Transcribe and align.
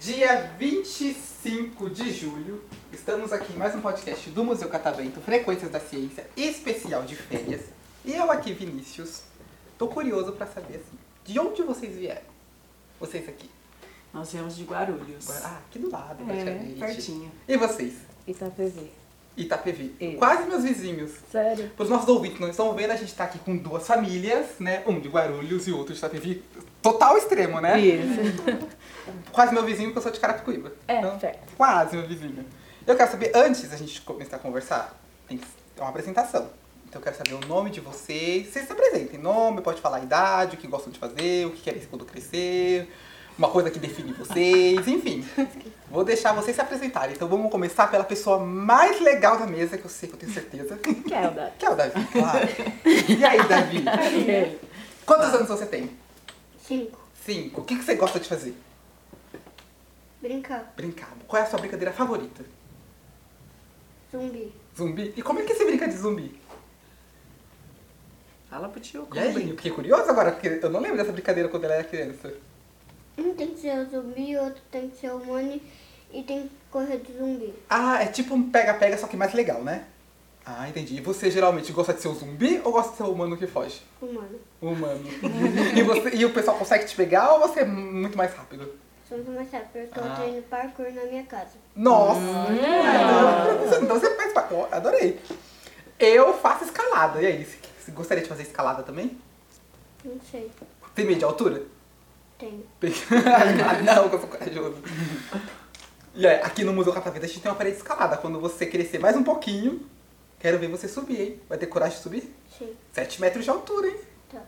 Dia 0.00 0.50
25 0.58 1.90
de 1.90 2.12
julho, 2.12 2.62
estamos 2.92 3.32
aqui 3.32 3.52
em 3.52 3.56
mais 3.56 3.74
um 3.74 3.80
podcast 3.80 4.30
do 4.30 4.42
Museu 4.44 4.68
Catavento, 4.68 5.20
Frequências 5.20 5.70
da 5.70 5.78
Ciência, 5.80 6.26
especial 6.36 7.02
de 7.02 7.14
férias. 7.16 7.62
E 8.04 8.12
eu 8.14 8.30
aqui, 8.30 8.52
Vinícius, 8.54 9.22
tô 9.78 9.88
curioso 9.88 10.32
pra 10.32 10.46
saber 10.46 10.76
assim, 10.76 10.98
de 11.24 11.38
onde 11.38 11.62
vocês 11.62 11.94
vieram? 11.96 12.22
Vocês 12.98 13.28
aqui. 13.28 13.50
Nós 14.12 14.32
viemos 14.32 14.56
de 14.56 14.64
Guarulhos. 14.64 15.30
Ah, 15.44 15.60
aqui 15.68 15.78
do 15.78 15.90
lado, 15.90 16.22
É, 16.22 16.26
praticamente. 16.26 16.78
pertinho. 16.78 17.32
E 17.46 17.56
vocês? 17.56 18.11
Itapevi. 18.26 18.92
Itapevi. 19.36 19.94
Isso. 19.98 20.18
Quase 20.18 20.46
meus 20.46 20.62
vizinhos. 20.62 21.12
Sério? 21.30 21.70
Para 21.76 21.84
os 21.84 21.88
nossos 21.88 22.08
ouvintes 22.08 22.36
que 22.36 22.42
não 22.42 22.50
estão 22.50 22.74
vendo, 22.74 22.90
a 22.90 22.96
gente 22.96 23.14
tá 23.14 23.24
aqui 23.24 23.38
com 23.38 23.56
duas 23.56 23.86
famílias, 23.86 24.58
né? 24.60 24.82
Um 24.86 25.00
de 25.00 25.08
Guarulhos 25.08 25.66
e 25.66 25.72
outro 25.72 25.92
de 25.94 25.98
Itapevi. 25.98 26.44
Total 26.82 27.16
extremo, 27.16 27.60
né? 27.60 27.80
Isso. 27.80 28.68
Quase 29.32 29.54
meu 29.54 29.64
vizinho, 29.64 29.88
porque 29.88 29.98
eu 29.98 30.02
sou 30.02 30.12
de 30.12 30.20
Carapicuíba. 30.20 30.72
É, 30.86 30.98
Então, 30.98 31.18
perto. 31.18 31.56
Quase 31.56 31.96
meu 31.96 32.06
vizinho. 32.06 32.44
Eu 32.86 32.96
quero 32.96 33.10
saber, 33.10 33.32
antes 33.34 33.68
da 33.70 33.76
gente 33.76 34.00
começar 34.02 34.36
a 34.36 34.38
conversar, 34.38 35.00
tem 35.28 35.40
uma 35.78 35.88
apresentação. 35.88 36.50
Então 36.88 37.00
eu 37.00 37.04
quero 37.04 37.16
saber 37.16 37.32
o 37.32 37.48
nome 37.48 37.70
de 37.70 37.80
vocês. 37.80 38.48
Vocês 38.48 38.66
se 38.66 38.72
apresentem. 38.72 39.18
Nome, 39.18 39.62
pode 39.62 39.80
falar 39.80 39.96
a 39.96 40.02
idade, 40.02 40.56
o 40.56 40.58
que 40.58 40.66
gostam 40.66 40.92
de 40.92 40.98
fazer, 40.98 41.46
o 41.46 41.50
que 41.52 41.62
querem 41.62 41.80
quando 41.86 42.04
crescer, 42.04 42.86
uma 43.38 43.48
coisa 43.48 43.70
que 43.70 43.78
define 43.78 44.12
vocês, 44.12 44.86
enfim. 44.86 45.24
Vou 45.90 46.04
deixar 46.04 46.32
vocês 46.32 46.54
se 46.54 46.62
apresentarem. 46.62 47.14
Então 47.14 47.28
vamos 47.28 47.50
começar 47.50 47.86
pela 47.88 48.04
pessoa 48.04 48.38
mais 48.38 49.00
legal 49.00 49.38
da 49.38 49.46
mesa, 49.46 49.76
que 49.76 49.84
eu 49.84 49.90
sei 49.90 50.08
que 50.08 50.14
eu 50.14 50.18
tenho 50.18 50.32
certeza. 50.32 50.76
Que 50.78 51.12
é 51.14 51.28
o 51.28 51.30
da... 51.32 51.50
Que 51.50 51.66
é 51.66 51.70
o 51.70 51.74
Davi, 51.74 52.06
claro. 52.12 52.48
E 53.08 53.24
aí, 53.24 53.48
Davi? 53.48 53.84
Quantos 55.04 55.34
anos 55.34 55.48
você 55.48 55.66
tem? 55.66 55.90
Cinco. 56.66 56.98
Cinco. 57.24 57.60
O 57.60 57.64
que 57.64 57.76
que 57.76 57.84
você 57.84 57.94
gosta 57.94 58.18
de 58.20 58.28
fazer? 58.28 58.54
Brincar. 60.20 60.72
Brincar. 60.76 61.08
Qual 61.26 61.42
é 61.42 61.44
a 61.44 61.48
sua 61.48 61.58
brincadeira 61.58 61.92
favorita? 61.92 62.44
Zumbi. 64.10 64.52
Zumbi? 64.76 65.12
E 65.16 65.22
como 65.22 65.40
é 65.40 65.42
que 65.42 65.54
você 65.54 65.64
brinca 65.64 65.88
de 65.88 65.96
zumbi? 65.96 66.40
Fala 68.48 68.68
pro 68.68 68.80
tio 68.80 69.08
E 69.14 69.18
aí, 69.18 69.26
eu 69.28 69.32
brinca. 69.32 69.56
fiquei 69.56 69.70
curioso 69.72 70.08
agora, 70.10 70.32
porque 70.32 70.60
eu 70.62 70.70
não 70.70 70.80
lembro 70.80 70.96
dessa 70.98 71.12
brincadeira 71.12 71.48
quando 71.48 71.64
ela 71.64 71.74
era 71.74 71.84
criança. 71.84 72.32
Um 73.18 73.34
tem 73.34 73.48
que 73.48 73.60
ser 73.60 73.78
o 73.78 73.90
zumbi, 73.90 74.36
outro 74.36 74.60
tem 74.70 74.88
que 74.88 74.96
ser 75.00 75.10
o 75.12 75.16
humano 75.18 75.60
e 76.12 76.22
tem 76.22 76.42
que 76.44 76.50
correr 76.70 76.98
de 76.98 77.12
zumbi. 77.12 77.54
Ah, 77.68 78.02
é 78.02 78.06
tipo 78.06 78.34
um 78.34 78.50
pega-pega, 78.50 78.96
só 78.98 79.06
que 79.06 79.16
mais 79.16 79.32
legal, 79.34 79.62
né? 79.62 79.84
Ah, 80.44 80.68
entendi. 80.68 80.96
E 80.96 81.00
você 81.00 81.30
geralmente 81.30 81.72
gosta 81.72 81.94
de 81.94 82.00
ser 82.00 82.08
o 82.08 82.14
zumbi 82.14 82.60
ou 82.64 82.72
gosta 82.72 82.90
de 82.92 82.96
ser 82.96 83.02
o 83.04 83.12
humano 83.12 83.36
que 83.36 83.46
foge? 83.46 83.80
Humano. 84.00 84.40
Humano. 84.60 85.04
e, 85.76 85.82
você, 85.82 86.16
e 86.16 86.24
o 86.24 86.32
pessoal 86.32 86.56
consegue 86.58 86.84
te 86.84 86.96
pegar 86.96 87.32
ou 87.34 87.40
você 87.40 87.60
é 87.60 87.64
muito 87.64 88.16
mais 88.18 88.34
rápido? 88.34 88.74
Só 89.08 89.14
muito 89.14 89.30
mais 89.30 89.50
rápido. 89.52 89.76
Eu 89.82 89.88
tô 89.88 90.00
Ah. 90.00 90.16
treinando 90.16 90.42
parkour 90.44 90.90
na 90.92 91.04
minha 91.04 91.22
casa. 91.24 91.52
Nossa! 91.76 92.18
Então, 93.66 93.82
então 93.82 94.00
você 94.00 94.14
faz. 94.16 94.32
pa- 94.32 94.48
ó, 94.50 94.66
Adorei. 94.72 95.20
Eu 95.98 96.32
faço 96.34 96.64
escalada. 96.64 97.22
E 97.22 97.26
aí, 97.26 97.44
você- 97.44 97.58
você 97.78 97.92
gostaria 97.92 98.22
de 98.22 98.28
fazer 98.28 98.42
escalada 98.42 98.82
também? 98.82 99.16
Não 100.04 100.18
sei. 100.30 100.50
Tem 100.94 101.04
medo 101.06 101.18
de 101.18 101.24
altura? 101.24 101.62
Tenho. 102.42 102.64
Ah, 103.64 103.82
não, 103.82 104.08
que 104.08 104.16
eu 104.16 104.20
sou 104.20 104.28
corajoso. 104.28 104.76
E 106.14 106.26
aí, 106.26 106.40
aqui 106.42 106.64
no 106.64 106.72
Museu 106.72 106.92
Catavento 106.92 107.24
a 107.24 107.28
gente 107.28 107.40
tem 107.40 107.50
uma 107.50 107.56
parede 107.56 107.76
escalada. 107.76 108.16
Quando 108.16 108.40
você 108.40 108.66
crescer 108.66 108.98
mais 108.98 109.16
um 109.16 109.22
pouquinho, 109.22 109.86
quero 110.40 110.58
ver 110.58 110.68
você 110.68 110.88
subir, 110.88 111.20
hein? 111.20 111.40
Vai 111.48 111.56
ter 111.56 111.66
coragem 111.68 111.96
de 111.96 112.02
subir? 112.02 112.34
Sim. 112.58 112.74
7 112.92 113.20
metros 113.20 113.44
de 113.44 113.50
altura, 113.50 113.86
hein? 113.86 113.96
Tá. 114.32 114.42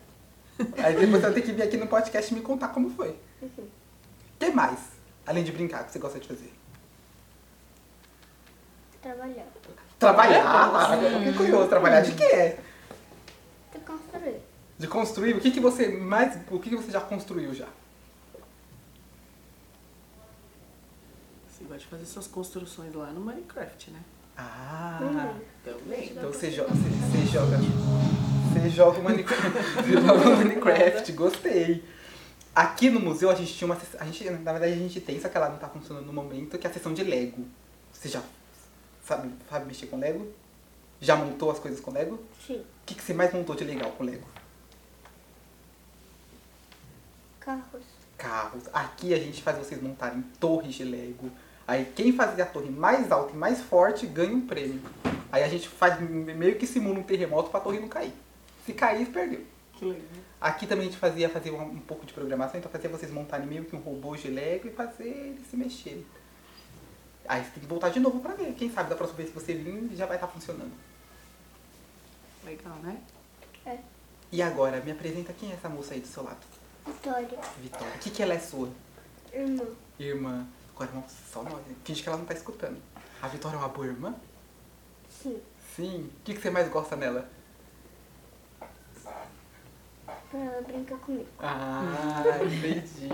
Aí 0.79 0.95
depois 0.95 1.11
você 1.11 1.19
vai 1.21 1.33
ter 1.35 1.43
que 1.43 1.53
vir 1.53 1.63
aqui 1.63 1.77
no 1.77 1.87
podcast 1.87 2.33
e 2.33 2.37
me 2.37 2.43
contar 2.43 2.69
como 2.69 2.91
foi. 2.91 3.11
O 3.41 3.45
Uhum. 3.45 3.69
que 4.41 4.51
mais? 4.51 4.79
Além 5.27 5.45
de 5.45 5.53
brincar, 5.53 5.85
que 5.87 5.93
você 5.93 5.99
gosta 6.01 6.19
de 6.19 6.27
fazer? 6.27 6.53
Trabalhar. 9.01 9.47
Trabalhar? 9.99 10.43
Ah, 10.47 10.97
eu 10.97 11.19
fiquei 11.19 11.33
curioso. 11.35 11.69
Trabalhar 11.69 12.01
de 12.01 12.13
quê? 12.13 12.57
Que 13.73 13.79
construir. 13.81 14.41
De 14.79 14.87
construir? 14.89 15.37
O 15.37 15.41
que, 15.41 15.51
que 15.51 15.61
você 15.61 15.89
mais. 15.89 16.37
O 16.51 16.59
que, 16.59 16.71
que 16.71 16.77
você 16.77 16.91
já 16.91 17.01
construiu 17.01 17.55
já? 17.55 17.67
Você 21.65 21.69
gosta 21.69 21.79
de 21.79 21.87
fazer 21.87 22.05
suas 22.05 22.27
construções 22.27 22.95
lá 22.95 23.07
no 23.11 23.21
Minecraft, 23.21 23.91
né? 23.91 24.01
Ah. 24.37 24.99
Uhum. 25.01 25.41
Também. 25.65 26.11
Então 26.11 26.31
você 26.31 26.51
joga. 26.51 26.71
Você, 26.71 26.91
você 26.91 27.33
joga. 27.33 27.57
Você 28.53 28.71
joga 28.71 29.01
o 29.01 29.03
Minecraft. 29.03 29.49
Você 29.83 29.93
joga 29.93 30.29
o 30.29 30.37
Minecraft, 30.37 31.13
gostei. 31.13 31.85
Aqui 32.55 32.91
no 32.91 33.01
museu 33.01 33.31
a 33.31 33.35
gente 33.35 33.55
tinha 33.55 33.67
uma 33.67 33.81
sessão. 33.81 34.01
A 34.01 34.05
gente, 34.05 34.29
na 34.29 34.53
verdade 34.53 34.73
a 34.75 34.77
gente 34.77 35.01
tem, 35.01 35.19
só 35.19 35.29
que 35.29 35.37
ela 35.37 35.49
não 35.49 35.57
tá 35.57 35.69
funcionando 35.69 36.05
no 36.05 36.13
momento, 36.13 36.59
que 36.59 36.67
é 36.67 36.71
a 36.71 36.73
sessão 36.73 36.93
de 36.93 37.03
Lego. 37.03 37.45
Você 37.93 38.09
já 38.09 38.23
sabe, 39.03 39.31
sabe 39.49 39.67
mexer 39.67 39.87
com 39.87 39.99
Lego? 39.99 40.31
Já 41.01 41.17
montou 41.17 41.51
as 41.51 41.59
coisas 41.59 41.81
com 41.81 41.91
Lego? 41.91 42.23
Sim. 42.47 42.59
O 42.59 42.65
que, 42.87 42.95
que 42.95 43.03
você 43.03 43.15
mais 43.15 43.33
montou 43.33 43.57
de 43.57 43.65
legal 43.65 43.91
com 43.93 44.05
Lego? 44.05 44.27
Carros. 47.41 47.85
Carros. 48.19 48.65
Aqui 48.73 49.15
a 49.15 49.19
gente 49.19 49.43
faz 49.43 49.59
vocês 49.59 49.83
montarem 49.83 50.23
torres 50.39 50.75
de 50.75 50.85
Lego. 50.85 51.31
Aí 51.67 51.91
quem 51.97 52.13
fazer 52.13 52.43
a 52.43 52.47
torre 52.47 52.71
mais 52.71 53.11
alta 53.11 53.33
e 53.33 53.37
mais 53.37 53.61
forte 53.61 54.07
ganha 54.07 54.35
um 54.35 54.47
prêmio. 54.47 54.81
Aí 55.33 55.43
a 55.43 55.49
gente 55.49 55.69
faz 55.69 55.99
meio 56.01 56.57
que 56.57 56.67
simula 56.67 56.99
um 56.99 57.03
terremoto 57.03 57.51
pra 57.51 57.61
torre 57.61 57.81
não 57.81 57.89
cair. 57.89 58.13
Se 58.65 58.73
cair, 58.73 59.07
perdeu. 59.07 59.45
Que 59.73 59.85
legal. 59.87 60.03
Aqui 60.41 60.67
também 60.67 60.87
a 60.87 60.91
gente 60.91 60.99
fazia, 60.99 61.29
fazia 61.29 61.53
um, 61.53 61.63
um 61.63 61.81
pouco 61.81 62.05
de 62.05 62.13
programação, 62.13 62.59
então 62.59 62.71
fazia 62.71 62.91
vocês 62.91 63.11
montarem 63.11 63.47
meio 63.47 63.65
que 63.65 63.75
um 63.75 63.81
robô 63.81 64.15
de 64.15 64.29
Lego 64.29 64.69
e 64.69 64.71
fazer 64.71 65.09
eles 65.09 65.47
se 65.49 65.57
mexerem. 65.57 66.05
Aí 67.27 67.43
você 67.43 67.51
tem 67.51 67.63
que 67.63 67.69
voltar 67.69 67.89
de 67.89 67.99
novo 67.99 68.21
pra 68.21 68.35
ver. 68.35 68.53
Quem 68.53 68.71
sabe 68.71 68.91
da 68.91 68.97
próxima 68.97 69.17
vez 69.17 69.31
que 69.31 69.35
você 69.35 69.55
vir 69.55 69.91
já 69.97 70.05
vai 70.05 70.17
estar 70.17 70.29
funcionando. 70.29 70.73
Legal, 72.45 72.77
né? 72.83 72.99
É. 73.65 73.79
E 74.31 74.43
agora, 74.43 74.81
me 74.81 74.93
apresenta 74.93 75.33
quem 75.33 75.51
é 75.51 75.55
essa 75.55 75.69
moça 75.69 75.95
aí 75.95 76.01
do 76.01 76.07
seu 76.07 76.23
lado. 76.23 76.45
Vitória. 76.87 77.39
Vitória. 77.63 77.95
O 77.95 77.99
que, 77.99 78.11
que 78.11 78.23
ela 78.23 78.35
é 78.35 78.39
sua? 78.39 78.69
Irmã. 79.33 79.65
Irmã. 79.99 80.47
Agora, 80.75 80.91
não, 80.93 81.05
só 81.33 81.43
nós. 81.43 81.63
Finge 81.85 82.03
que 82.03 82.09
ela 82.09 82.19
não 82.19 82.25
tá 82.25 82.35
escutando. 82.35 82.77
A 83.23 83.29
Vitória 83.29 83.57
é 83.57 83.59
uma 83.59 83.69
boa 83.69 83.87
irmã? 83.87 84.15
Sim. 85.09 85.41
Sim. 85.75 86.11
O 86.21 86.25
que, 86.25 86.35
que 86.35 86.41
você 86.41 86.51
mais 86.51 86.69
gosta 86.69 86.97
nela? 86.97 87.29
Pra 90.31 90.41
ela 90.41 90.63
brincar 90.63 90.99
comigo. 90.99 91.27
Ah, 91.39 92.23
entendi. 92.43 93.09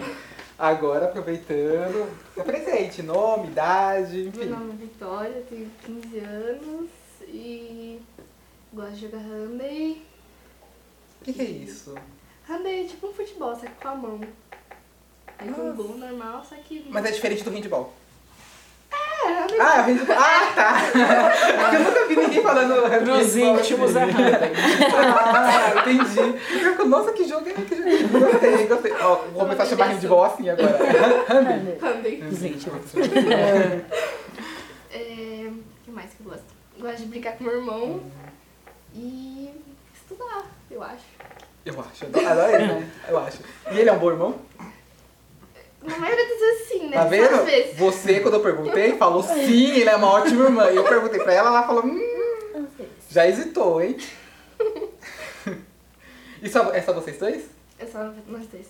Agora, 0.58 1.06
aproveitando, 1.06 2.10
se 2.34 2.40
apresente, 2.40 3.02
nome, 3.02 3.48
idade, 3.48 4.28
enfim. 4.28 4.46
Meu 4.46 4.58
nome 4.58 4.72
é 4.72 4.76
Vitória, 4.76 5.44
tenho 5.48 5.70
15 5.84 6.18
anos 6.18 6.90
e 7.22 8.02
gosto 8.72 8.92
de 8.92 9.00
jogar 9.02 9.18
handball. 9.18 9.96
O 11.20 11.24
que, 11.24 11.32
que 11.32 11.40
é 11.42 11.44
isso? 11.44 11.94
Handball 12.46 12.72
é 12.72 12.84
tipo 12.84 13.06
um 13.06 13.12
futebol, 13.12 13.54
só 13.54 13.62
que 13.62 13.82
com 13.82 13.88
a 13.88 13.94
mão. 13.94 14.20
Aí 15.40 15.48
com 15.48 15.70
um 15.70 15.74
gol 15.74 15.96
normal, 15.96 16.44
só 16.46 16.54
que. 16.56 16.84
Mas 16.90 17.04
é 17.06 17.10
diferente 17.12 17.42
do 17.42 17.50
handball. 17.50 17.94
É, 18.92 19.26
handball. 19.26 19.58
Ah, 19.60 19.76
é 19.76 19.80
o 19.80 19.84
handball. 19.84 20.16
Ah, 20.18 20.52
tá. 20.54 20.74
Porque 21.62 21.76
eu 21.76 21.80
nunca 21.80 22.06
vi 22.06 22.16
ninguém 22.16 22.42
falando. 22.42 23.06
Nos 23.06 23.36
íntimos 23.36 23.96
é. 23.96 24.02
Ah, 24.02 25.80
entendi. 25.80 26.38
Eu 26.62 26.86
Nossa, 26.86 27.12
que 27.12 27.24
jogo 27.26 27.48
é 27.48 27.52
que 27.54 27.74
jogo 27.74 27.88
é? 27.88 28.30
Gostei, 28.32 28.66
gostei. 28.66 28.92
Ó, 28.92 29.14
vou 29.16 29.40
começar 29.42 29.62
a 29.62 29.66
chamar 29.66 29.86
handball 29.86 30.24
assim 30.24 30.50
agora. 30.50 30.76
Handball. 31.28 31.78
handball. 31.80 32.32
Gente, 32.32 32.68
É. 34.92 35.46
O 35.48 35.84
que 35.84 35.90
mais 35.90 36.10
que 36.10 36.20
eu 36.20 36.30
gosto? 36.30 36.44
Gosto 36.78 36.96
de 36.98 37.06
brincar 37.06 37.32
com 37.32 37.44
meu 37.44 37.56
irmão 37.56 38.02
e 38.94 39.50
estudar, 39.94 40.44
eu 40.70 40.82
acho. 40.82 41.04
Eu 41.64 41.80
acho. 41.80 42.04
Adoro 42.04 42.52
ele, 42.52 42.66
né? 42.66 42.90
Eu 43.08 43.18
acho. 43.18 43.38
E 43.70 43.78
ele 43.78 43.88
é 43.88 43.92
um 43.92 43.98
bom 43.98 44.10
irmão? 44.10 44.49
Na 45.82 45.98
maioria 45.98 46.28
das 46.28 46.38
vezes 46.38 46.68
sim, 46.68 46.88
né? 46.88 46.96
Tá 46.96 47.04
vendo? 47.04 47.44
vezes. 47.44 47.76
Você, 47.76 48.20
quando 48.20 48.34
eu 48.34 48.40
perguntei, 48.40 48.96
falou 48.96 49.22
sim, 49.22 49.70
ele 49.72 49.88
é 49.88 49.96
uma 49.96 50.08
ótima 50.08 50.44
irmã. 50.44 50.70
E 50.70 50.76
eu 50.76 50.84
perguntei 50.84 51.20
pra 51.20 51.32
ela, 51.32 51.48
ela 51.48 51.66
falou, 51.66 51.84
hum, 51.84 52.66
já 53.08 53.26
hesitou, 53.26 53.82
hein? 53.82 53.96
E 56.42 56.48
só, 56.48 56.72
é 56.72 56.80
só 56.80 56.92
vocês 56.92 57.18
dois? 57.18 57.44
É 57.78 57.86
só 57.86 58.12
nós 58.26 58.46
dois. 58.46 58.66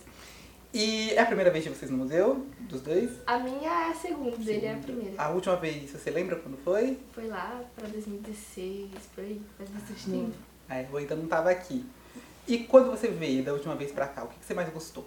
E 0.72 1.10
é 1.12 1.20
a 1.20 1.26
primeira 1.26 1.50
vez 1.50 1.64
de 1.64 1.70
vocês 1.70 1.90
no 1.90 1.98
museu? 1.98 2.46
Dos 2.60 2.80
dois? 2.80 3.10
A 3.26 3.38
minha 3.38 3.68
é 3.68 3.90
a 3.90 3.94
segunda, 3.94 4.36
dele 4.36 4.66
é 4.66 4.74
a 4.74 4.76
primeira. 4.76 5.20
A 5.20 5.30
última 5.30 5.56
vez, 5.56 5.90
você 5.90 6.10
lembra 6.10 6.36
quando 6.36 6.56
foi? 6.58 6.98
Foi 7.12 7.26
lá 7.26 7.60
pra 7.76 7.88
2016, 7.88 8.88
por 9.14 9.24
aí, 9.24 9.40
faz 9.58 9.70
bastante 9.70 10.10
tempo. 10.10 10.32
É, 10.68 10.86
eu 10.90 10.96
ainda 10.96 11.16
não 11.16 11.26
tava 11.26 11.50
aqui. 11.50 11.84
E 12.46 12.58
quando 12.58 12.90
você 12.90 13.08
veio 13.08 13.44
da 13.44 13.52
última 13.52 13.74
vez 13.74 13.90
pra 13.90 14.06
cá, 14.06 14.24
o 14.24 14.28
que 14.28 14.36
você 14.44 14.54
mais 14.54 14.68
gostou? 14.70 15.04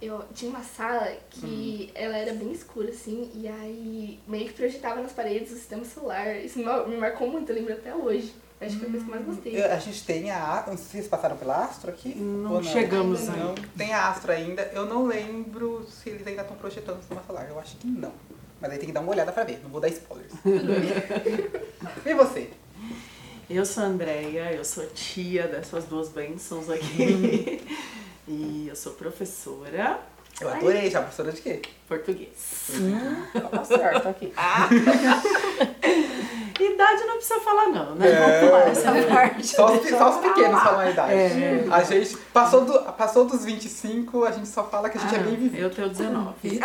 Eu 0.00 0.22
tinha 0.34 0.50
uma 0.50 0.62
sala 0.62 1.12
que 1.30 1.90
ela 1.94 2.16
era 2.16 2.32
bem 2.32 2.52
escura, 2.52 2.88
assim, 2.90 3.30
e 3.34 3.46
aí 3.48 4.18
meio 4.26 4.46
que 4.46 4.52
projetava 4.54 5.00
nas 5.02 5.12
paredes 5.12 5.52
o 5.52 5.54
sistema 5.56 5.84
solar. 5.84 6.36
Isso 6.36 6.58
me 6.58 6.64
mar- 6.64 6.86
me 6.88 6.96
marcou 6.96 7.28
muito, 7.30 7.50
eu 7.50 7.56
lembro 7.56 7.72
até 7.74 7.94
hoje. 7.94 8.34
Acho 8.60 8.74
que 8.78 8.80
foi 8.80 8.88
a 8.88 8.90
coisa 8.90 9.04
que 9.06 9.10
eu 9.10 9.14
mais 9.16 9.26
gostei. 9.26 9.58
Eu- 9.62 9.72
a 9.72 9.78
gente 9.78 10.04
tem 10.04 10.30
a. 10.30 10.64
Não 10.66 10.76
sei 10.76 10.84
se 10.84 10.90
vocês 10.92 11.08
passaram 11.08 11.36
pela 11.38 11.64
Astro 11.64 11.90
aqui? 11.90 12.14
Não 12.14 12.54
ou 12.56 12.62
chegamos 12.62 13.26
Ainda 13.28 13.42
Não, 13.42 13.54
tem 13.76 13.94
a 13.94 14.08
Astro 14.10 14.32
ainda. 14.32 14.62
Eu 14.74 14.84
não 14.84 15.06
lembro 15.06 15.86
se 15.88 16.10
eles 16.10 16.26
ainda 16.26 16.42
estão 16.42 16.56
projetando 16.58 16.96
o 16.96 17.00
sistema 17.00 17.22
solar. 17.26 17.48
Eu 17.48 17.58
acho 17.58 17.76
que 17.78 17.86
não. 17.86 18.12
Mas 18.60 18.70
aí 18.72 18.76
tem 18.78 18.86
que 18.88 18.92
dar 18.92 19.00
uma 19.00 19.12
olhada 19.12 19.32
pra 19.32 19.44
ver. 19.44 19.60
Não 19.62 19.70
vou 19.70 19.80
dar 19.80 19.88
spoilers. 19.88 20.32
e 22.04 22.14
você? 22.14 22.50
Eu 23.48 23.64
sou 23.64 23.82
a 23.82 23.86
Andrea, 23.86 24.52
eu 24.52 24.64
sou 24.64 24.86
tia 24.88 25.48
dessas 25.48 25.84
duas 25.86 26.10
bênçãos 26.10 26.68
aqui. 26.68 27.62
e 28.30 28.68
eu 28.68 28.76
sou 28.76 28.92
professora 28.92 29.98
Eu 30.40 30.48
adorei 30.48 30.88
já. 30.88 31.00
Professora 31.02 31.32
de 31.32 31.42
quê? 31.42 31.60
português. 31.88 32.70
Tá 33.50 33.64
certo 33.64 34.08
aqui. 34.08 34.32
Idade 36.60 37.04
não 37.04 37.16
precisa 37.16 37.40
falar 37.40 37.68
não, 37.68 37.94
né? 37.94 38.06
É. 38.10 38.20
Vamos 38.20 38.50
pular 38.50 38.68
essa 38.68 38.92
parte. 39.14 39.46
Só 39.46 39.74
os, 39.74 39.88
só 39.88 40.10
os 40.10 40.16
pequenos 40.18 40.62
falam 40.62 40.80
a 40.80 40.90
idade. 40.90 41.12
É. 41.14 41.66
A 41.70 41.82
gente 41.82 42.16
passou, 42.32 42.64
do, 42.64 42.78
passou 42.92 43.24
dos 43.24 43.44
25, 43.44 44.24
a 44.24 44.30
gente 44.30 44.46
só 44.48 44.62
fala 44.64 44.90
que 44.90 44.98
a 44.98 45.00
gente 45.00 45.14
é 45.14 45.18
Ah, 45.18 45.22
bem 45.22 45.36
vivido. 45.36 45.62
Eu 45.62 45.70
tenho 45.70 45.88
19. 45.88 46.60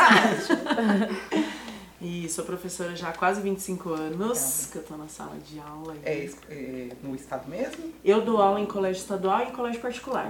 e 2.02 2.28
sou 2.30 2.44
professora 2.44 2.94
já 2.96 3.10
há 3.10 3.14
quase 3.14 3.42
25 3.42 3.90
anos, 3.94 4.68
que 4.72 4.78
eu 4.78 4.84
tô 4.84 4.98
na 4.98 5.08
sala 5.08 5.38
de 5.46 5.60
aula. 5.60 5.96
É, 6.04 6.30
é 6.50 6.90
no 7.02 7.16
estado 7.16 7.50
mesmo? 7.50 7.94
Eu 8.04 8.22
dou 8.22 8.42
aula 8.42 8.60
em 8.60 8.66
colégio 8.66 9.00
estadual 9.02 9.42
e 9.42 9.44
em 9.46 9.52
colégio 9.52 9.82
particular. 9.82 10.30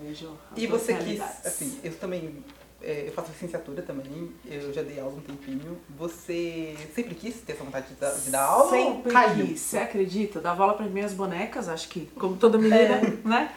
Vejo 0.00 0.30
E 0.56 0.66
você 0.66 0.94
quis, 0.94 1.20
assim, 1.44 1.78
eu 1.82 1.94
também, 1.94 2.44
é, 2.80 3.04
eu 3.08 3.12
faço 3.12 3.30
licenciatura 3.30 3.82
também, 3.82 4.32
eu 4.44 4.72
já 4.72 4.82
dei 4.82 5.00
aula 5.00 5.14
um 5.16 5.20
tempinho. 5.20 5.78
Você 5.96 6.76
sempre 6.94 7.14
quis 7.14 7.36
ter 7.36 7.52
essa 7.52 7.64
vontade 7.64 7.88
de 7.88 7.94
dar, 7.94 8.14
de 8.14 8.30
dar 8.30 8.44
aula? 8.44 8.70
Sempre 8.70 9.12
caiu? 9.12 9.46
quis, 9.46 9.60
você 9.60 9.78
acredita? 9.78 10.38
Eu 10.38 10.42
dava 10.42 10.62
aula 10.62 10.74
para 10.74 10.86
minhas 10.86 11.12
bonecas, 11.12 11.68
acho 11.68 11.88
que 11.88 12.06
como 12.18 12.36
toda 12.36 12.58
menina, 12.58 12.96
É. 12.96 13.00
né? 13.28 13.52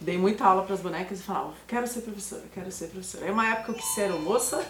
Dei 0.00 0.16
muita 0.16 0.44
aula 0.44 0.62
para 0.62 0.74
as 0.74 0.80
bonecas 0.80 1.20
e 1.20 1.22
falava, 1.22 1.52
quero 1.66 1.86
ser 1.86 2.00
professora, 2.00 2.42
quero 2.54 2.72
ser 2.72 2.86
professora. 2.88 3.26
Aí 3.26 3.30
uma 3.30 3.46
época 3.46 3.72
eu 3.72 3.74
quis 3.74 3.94
ser 3.94 4.08
moça, 4.12 4.64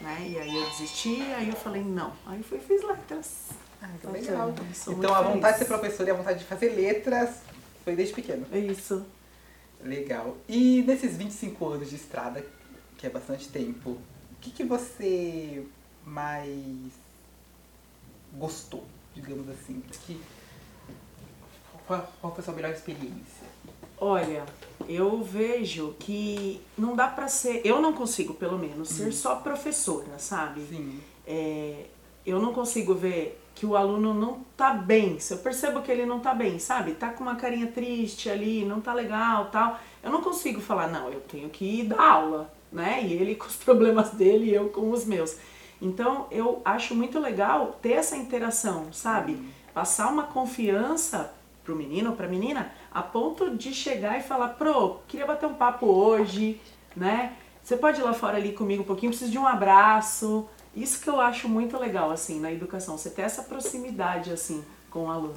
né? 0.00 0.26
E 0.28 0.36
aí 0.36 0.52
eu 0.52 0.68
desisti, 0.70 1.20
aí 1.36 1.48
eu 1.48 1.54
falei, 1.54 1.82
não. 1.82 2.12
Aí 2.26 2.42
fui 2.42 2.58
e 2.58 2.60
fiz 2.60 2.82
letras. 2.82 3.50
Ah, 3.80 3.88
então 3.94 4.10
legal. 4.10 4.52
Sou 4.74 4.94
Então 4.94 5.14
a 5.14 5.22
vontade 5.22 5.52
de 5.52 5.58
ser 5.60 5.64
professora 5.66 6.08
e 6.08 6.12
a 6.12 6.16
vontade 6.16 6.38
de 6.40 6.44
fazer 6.46 6.70
letras 6.70 7.36
foi 7.84 7.94
desde 7.94 8.14
pequeno. 8.14 8.46
É 8.50 8.58
isso. 8.58 9.04
Legal. 9.84 10.36
E 10.48 10.82
nesses 10.82 11.16
25 11.16 11.68
anos 11.68 11.90
de 11.90 11.96
estrada, 11.96 12.44
que 12.96 13.06
é 13.06 13.10
bastante 13.10 13.48
tempo, 13.48 13.90
o 13.90 14.00
que, 14.40 14.50
que 14.50 14.64
você 14.64 15.64
mais 16.04 16.92
gostou, 18.32 18.84
digamos 19.14 19.48
assim? 19.48 19.82
Que, 20.06 20.20
qual, 21.86 22.12
qual 22.20 22.34
foi 22.34 22.42
a 22.42 22.44
sua 22.44 22.54
melhor 22.54 22.72
experiência? 22.72 23.44
Olha, 23.98 24.44
eu 24.88 25.22
vejo 25.22 25.94
que 26.00 26.60
não 26.76 26.96
dá 26.96 27.08
pra 27.08 27.28
ser, 27.28 27.60
eu 27.64 27.80
não 27.80 27.92
consigo, 27.92 28.34
pelo 28.34 28.58
menos, 28.58 28.88
ser 28.88 29.12
só 29.12 29.36
professora, 29.36 30.18
sabe? 30.18 30.66
Sim. 30.66 31.00
É, 31.26 31.86
eu 32.26 32.40
não 32.40 32.52
consigo 32.52 32.94
ver 32.94 33.40
que 33.54 33.64
o 33.64 33.76
aluno 33.76 34.12
não 34.12 34.40
tá 34.56 34.74
bem. 34.74 35.18
Se 35.20 35.32
eu 35.32 35.38
percebo 35.38 35.82
que 35.82 35.90
ele 35.90 36.04
não 36.04 36.20
tá 36.20 36.34
bem, 36.34 36.58
sabe? 36.58 36.92
Tá 36.92 37.10
com 37.10 37.22
uma 37.22 37.36
carinha 37.36 37.68
triste 37.68 38.28
ali, 38.28 38.64
não 38.64 38.80
tá 38.80 38.92
legal, 38.92 39.46
tal. 39.46 39.78
Eu 40.02 40.10
não 40.10 40.22
consigo 40.22 40.60
falar, 40.60 40.88
não, 40.88 41.08
eu 41.08 41.20
tenho 41.20 41.48
que 41.48 41.64
ir 41.64 41.84
dar 41.84 42.00
aula, 42.00 42.52
né? 42.72 43.02
E 43.02 43.12
ele 43.12 43.34
com 43.36 43.46
os 43.46 43.56
problemas 43.56 44.10
dele 44.10 44.46
e 44.46 44.54
eu 44.54 44.70
com 44.70 44.90
os 44.90 45.04
meus. 45.04 45.36
Então, 45.80 46.26
eu 46.30 46.62
acho 46.64 46.94
muito 46.94 47.18
legal 47.18 47.78
ter 47.80 47.92
essa 47.92 48.16
interação, 48.16 48.92
sabe? 48.92 49.38
Passar 49.72 50.08
uma 50.08 50.24
confiança 50.24 51.32
pro 51.62 51.76
menino 51.76 52.10
ou 52.10 52.16
pra 52.16 52.28
menina 52.28 52.72
a 52.92 53.02
ponto 53.02 53.56
de 53.56 53.72
chegar 53.72 54.18
e 54.18 54.22
falar, 54.22 54.48
pro, 54.48 55.00
queria 55.08 55.26
bater 55.26 55.46
um 55.46 55.54
papo 55.54 55.86
hoje, 55.86 56.60
né? 56.96 57.34
Você 57.62 57.76
pode 57.76 58.00
ir 58.00 58.04
lá 58.04 58.12
fora 58.12 58.36
ali 58.36 58.52
comigo 58.52 58.82
um 58.82 58.86
pouquinho, 58.86 59.10
preciso 59.10 59.32
de 59.32 59.38
um 59.38 59.46
abraço. 59.46 60.46
Isso 60.76 61.00
que 61.00 61.08
eu 61.08 61.20
acho 61.20 61.48
muito 61.48 61.78
legal, 61.78 62.10
assim, 62.10 62.40
na 62.40 62.50
educação. 62.52 62.98
Você 62.98 63.10
ter 63.10 63.22
essa 63.22 63.42
proximidade, 63.42 64.32
assim, 64.32 64.64
com 64.90 65.04
o 65.06 65.10
aluno. 65.10 65.34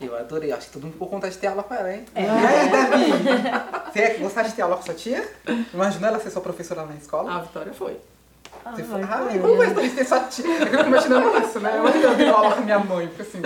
Eu 0.00 0.14
adorei, 0.16 0.52
acho 0.52 0.66
que 0.66 0.72
todo 0.74 0.82
mundo 0.82 0.92
ficou 0.92 1.08
com 1.08 1.16
vontade 1.16 1.34
de 1.34 1.40
ter 1.40 1.46
aula 1.46 1.62
com 1.62 1.74
ela, 1.74 1.92
hein? 1.92 2.04
É, 2.14 2.26
Davi? 2.68 3.92
Você 3.92 3.98
ia 3.98 4.18
gostar 4.18 4.42
de 4.42 4.52
ter 4.52 4.62
aula 4.62 4.76
com 4.76 4.82
sua 4.82 4.94
tia? 4.94 5.26
Imagina 5.72 6.08
ela 6.08 6.20
ser 6.20 6.30
sua 6.30 6.42
professora 6.42 6.84
na 6.84 6.94
escola? 6.96 7.32
A 7.34 7.40
Vitória 7.40 7.72
foi. 7.72 7.96
Você 8.74 8.82
Ai, 8.82 8.84
fala, 8.84 9.06
que 9.06 9.12
ah, 9.12 9.36
e 9.36 9.38
como 9.38 9.56
vai 9.56 9.74
ser 9.74 9.90
ter 9.94 10.04
sua 10.04 10.20
tia? 10.20 10.44
É 10.46 10.62
eu 10.62 10.66
fico 10.66 10.82
imaginando 10.82 11.38
isso, 11.38 11.60
né? 11.60 11.78
Imagina 11.78 12.04
eu 12.04 12.16
ter 12.16 12.28
aula 12.28 12.54
com 12.56 12.62
minha 12.62 12.78
mãe, 12.78 13.06
porque 13.08 13.22
assim, 13.22 13.40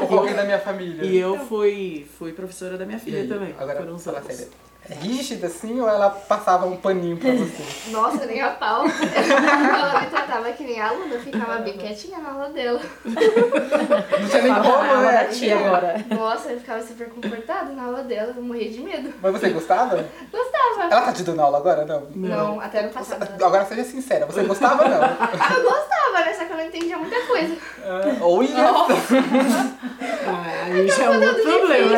ou 0.00 0.06
com 0.08 0.18
alguém 0.18 0.34
da 0.34 0.44
minha 0.44 0.58
família. 0.58 1.04
E 1.04 1.16
eu 1.16 1.38
fui, 1.46 2.06
fui 2.18 2.32
professora 2.32 2.76
da 2.76 2.84
minha 2.84 2.98
E 2.98 3.00
filha 3.00 3.20
aí, 3.20 3.28
também, 3.28 3.54
Agora, 3.58 3.80
por 3.82 3.88
uns 3.90 4.06
anos. 4.06 4.26
sério. 4.26 4.52
É 4.90 4.94
rígida 4.94 5.46
assim 5.46 5.80
ou 5.80 5.88
ela 5.88 6.10
passava 6.10 6.66
um 6.66 6.76
paninho 6.76 7.16
pra 7.16 7.30
você? 7.32 7.62
Nossa, 7.92 8.26
nem 8.26 8.40
a 8.42 8.50
pau. 8.50 8.84
Ela 8.90 10.00
me 10.00 10.06
tratava 10.08 10.50
que 10.52 10.64
nem 10.64 10.80
aluna, 10.80 11.14
eu 11.14 11.20
ficava 11.20 11.58
bem 11.58 11.74
quietinha 11.78 12.18
na 12.18 12.32
aula 12.32 12.48
dela. 12.50 12.80
Não 13.04 14.28
tinha 14.28 14.42
nem 14.42 14.54
como, 14.54 14.68
Ah, 14.74 15.00
né? 15.02 15.12
da 15.12 15.24
tia 15.26 15.56
agora. 15.56 16.04
Nossa, 16.10 16.48
eu 16.50 16.58
ficava 16.58 16.82
super 16.82 17.08
comportada 17.10 17.70
na 17.72 17.84
aula 17.84 18.02
dela, 18.02 18.34
eu 18.36 18.42
morria 18.42 18.70
de 18.70 18.80
medo. 18.80 19.14
Mas 19.22 19.32
você 19.32 19.50
gostava? 19.50 20.04
Gostava. 20.32 20.82
Ela 20.90 21.00
tá 21.02 21.12
te 21.12 21.22
dando 21.22 21.40
aula 21.42 21.58
agora? 21.58 21.84
Não. 21.86 22.02
Não, 22.14 22.60
até 22.60 22.82
no 22.82 22.90
passado. 22.90 23.26
Agora 23.42 23.64
seja 23.64 23.84
sincera, 23.84 24.26
você 24.26 24.42
gostava 24.42 24.82
ou 24.82 24.88
não? 24.90 25.00
Ah, 25.02 25.54
eu 25.56 25.62
gostava, 25.62 26.24
né? 26.24 26.34
Só 26.34 26.44
que 26.44 26.52
eu 26.52 26.56
não 26.56 26.64
entendia 26.64 26.98
muita 26.98 27.20
coisa. 27.26 27.56
Ah, 27.84 28.24
ou 28.24 28.42
ia. 28.42 28.52
Ah, 30.24 30.64
aí 30.66 30.88
já 30.88 31.04
é 31.04 31.10
um 31.10 31.22
outro 31.22 31.42
problema, 31.42 31.96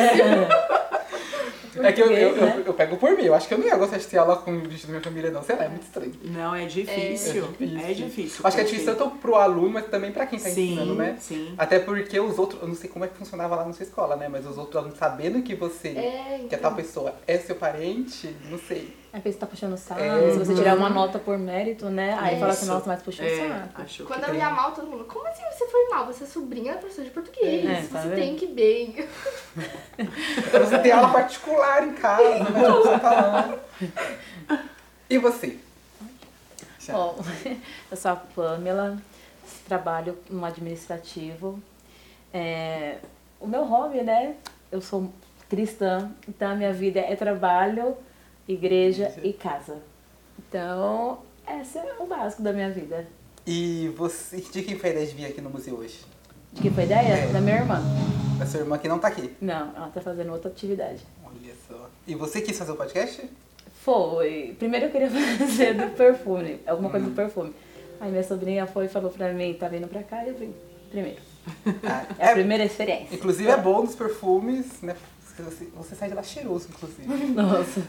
né? 1.82 1.88
É 1.88 1.92
que 1.92 2.02
eu, 2.02 2.10
eu, 2.10 2.28
Português, 2.30 2.56
eu, 2.58 2.64
eu 2.64 2.74
pego 2.74 2.96
por 2.96 3.10
mim. 3.16 3.24
Eu 3.24 3.34
acho 3.34 3.48
que 3.48 3.54
eu 3.54 3.58
não 3.58 3.66
ia 3.66 3.76
gostar 3.76 3.98
de 3.98 4.06
ter 4.06 4.18
aula 4.18 4.36
com 4.36 4.58
gente 4.68 4.86
da 4.86 4.90
minha 4.92 5.02
família, 5.02 5.30
não. 5.30 5.42
Sei 5.42 5.56
lá, 5.56 5.64
é 5.64 5.68
muito 5.68 5.82
estranho. 5.84 6.12
Não, 6.22 6.54
é 6.54 6.66
difícil. 6.66 7.44
É 7.44 7.64
difícil. 7.64 7.78
É 7.88 7.92
difícil. 7.94 8.40
Acho 8.44 8.56
que 8.56 8.62
é 8.62 8.64
difícil 8.64 8.94
tanto 8.96 9.16
pro 9.18 9.34
aluno, 9.36 9.70
mas 9.70 9.86
também 9.86 10.12
pra 10.12 10.26
quem 10.26 10.38
tá 10.38 10.48
Sim, 10.48 10.72
ensinando, 10.72 10.94
né? 10.94 11.16
sim. 11.20 11.54
Até 11.58 11.78
porque 11.78 12.18
os 12.18 12.38
outros, 12.38 12.60
eu 12.62 12.68
não 12.68 12.74
sei 12.74 12.88
como 12.90 13.04
é 13.04 13.08
que 13.08 13.16
funcionava 13.16 13.56
lá 13.56 13.64
na 13.64 13.72
sua 13.72 13.84
escola, 13.84 14.16
né? 14.16 14.28
Mas 14.28 14.46
os 14.46 14.56
outros 14.58 14.76
alunos 14.76 14.98
sabendo 14.98 15.42
que 15.42 15.54
você, 15.54 15.88
É, 15.88 16.46
que 16.48 16.54
a 16.54 16.58
tal 16.58 16.74
pessoa 16.74 17.14
é 17.26 17.38
seu 17.38 17.56
parente, 17.56 18.34
não 18.50 18.58
sei. 18.58 18.94
Aí 19.14 19.20
você 19.20 19.38
tá 19.38 19.46
puxando 19.46 19.74
o 19.74 19.76
saco. 19.78 20.00
É. 20.00 20.32
Se 20.32 20.38
você 20.40 20.54
tirar 20.56 20.76
uma 20.76 20.90
nota 20.90 21.20
por 21.20 21.38
mérito, 21.38 21.88
né? 21.88 22.16
Aí 22.20 22.36
fala 22.40 22.50
assim, 22.52 22.66
nossa, 22.66 22.84
mas 22.88 23.00
puxou 23.00 23.24
o 23.24 23.28
É, 23.28 23.48
saco. 23.48 23.82
acho 23.82 24.04
Quando 24.06 24.24
eu 24.24 24.30
tem- 24.30 24.38
ia 24.38 24.50
mal, 24.50 24.72
todo 24.72 24.88
mundo, 24.88 25.04
como 25.04 25.24
assim 25.28 25.42
você 25.52 25.68
foi 25.68 25.88
mal? 25.88 26.04
Você 26.06 26.24
é 26.24 26.26
sobrinha 26.26 26.72
da 26.72 26.78
professora 26.80 27.06
de 27.06 27.14
português. 27.14 27.64
É, 27.64 27.82
tá 27.86 28.00
você 28.02 28.08
vendo? 28.08 28.14
tem 28.16 28.34
que 28.34 28.44
ir 28.46 28.48
bem. 28.48 29.08
Você 30.50 30.78
ter 30.80 30.90
aula 30.90 31.12
particular 31.12 31.86
em 31.86 31.92
casa, 31.94 32.38
né? 32.50 32.60
Você 32.68 32.98
falando. 32.98 33.58
E 35.08 35.18
você? 35.18 35.58
Bom, 36.88 37.16
eu 37.90 37.96
sou 37.96 38.10
a 38.10 38.16
Pamela, 38.16 38.98
trabalho 39.68 40.18
no 40.28 40.44
administrativo. 40.44 41.62
É, 42.32 42.96
o 43.40 43.46
meu 43.46 43.64
hobby, 43.64 44.02
né? 44.02 44.34
Eu 44.72 44.80
sou 44.80 45.08
cristã, 45.48 46.10
então 46.28 46.50
a 46.50 46.54
minha 46.56 46.72
vida 46.72 46.98
é 46.98 47.14
trabalho, 47.14 47.96
igreja 48.48 49.14
e 49.22 49.32
casa. 49.32 49.78
Então, 50.38 51.18
esse 51.60 51.78
é 51.78 51.96
o 51.98 52.06
básico 52.06 52.42
da 52.42 52.52
minha 52.52 52.70
vida. 52.70 53.06
E 53.46 53.88
você, 53.96 54.38
de 54.40 54.62
quem 54.62 54.78
foi 54.78 54.90
a 54.90 54.92
ideia 54.92 55.06
de 55.06 55.14
vir 55.14 55.26
aqui 55.26 55.40
no 55.40 55.50
museu 55.50 55.76
hoje? 55.76 56.00
De 56.52 56.62
que 56.62 56.70
foi 56.70 56.84
ideia? 56.84 57.14
É. 57.14 57.26
Da 57.32 57.40
minha 57.40 57.56
irmã. 57.56 57.80
Da 58.38 58.46
sua 58.46 58.60
irmã 58.60 58.78
que 58.78 58.88
não 58.88 58.98
tá 58.98 59.08
aqui. 59.08 59.34
Não, 59.40 59.74
ela 59.76 59.88
tá 59.88 60.00
fazendo 60.00 60.32
outra 60.32 60.50
atividade. 60.50 61.04
Olha 61.24 61.52
só. 61.68 61.88
E 62.06 62.14
você 62.14 62.40
quis 62.40 62.58
fazer 62.58 62.72
o 62.72 62.76
podcast? 62.76 63.28
Foi. 63.82 64.54
Primeiro 64.58 64.86
eu 64.86 64.90
queria 64.90 65.10
fazer 65.38 65.74
do 65.74 65.90
perfume, 65.94 66.60
alguma 66.66 66.90
coisa 66.90 67.06
do 67.06 67.14
perfume. 67.14 67.54
Aí 68.00 68.10
minha 68.10 68.22
sobrinha 68.24 68.66
foi 68.66 68.86
e 68.86 68.88
falou 68.88 69.10
pra 69.10 69.32
mim, 69.32 69.54
tá 69.54 69.68
vindo 69.68 69.86
pra 69.88 70.02
cá, 70.02 70.24
e 70.24 70.28
eu 70.28 70.34
vim 70.34 70.54
primeiro. 70.90 71.20
Ah, 71.84 72.06
É 72.18 72.28
a 72.30 72.32
primeira 72.32 72.64
experiência. 72.64 73.14
Inclusive 73.14 73.48
é 73.50 73.56
bom 73.56 73.84
dos 73.84 73.94
perfumes, 73.94 74.80
né? 74.80 74.96
Você, 75.36 75.64
você 75.76 75.94
sai 75.96 76.08
de 76.08 76.14
lá 76.14 76.22
cheiroso, 76.22 76.68
inclusive. 76.70 77.08
Nossa. 77.34 77.82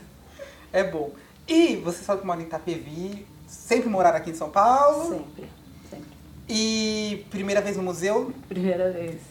É 0.72 0.84
bom. 0.84 1.12
E 1.48 1.76
você 1.78 2.04
sabe 2.04 2.22
que 2.22 2.28
mora 2.28 2.42
em 2.42 2.46
Itapevi, 2.46 3.26
sempre 3.48 3.90
morar 3.90 4.16
aqui 4.16 4.32
em 4.32 4.36
São 4.36 4.50
Paulo. 4.50 5.10
Sempre, 5.10 5.50
sempre. 5.90 6.06
E 6.50 7.26
primeira 7.30 7.62
vez 7.62 7.78
no 7.78 7.84
museu. 7.84 8.34
Primeira 8.48 8.92
vez. 8.92 9.22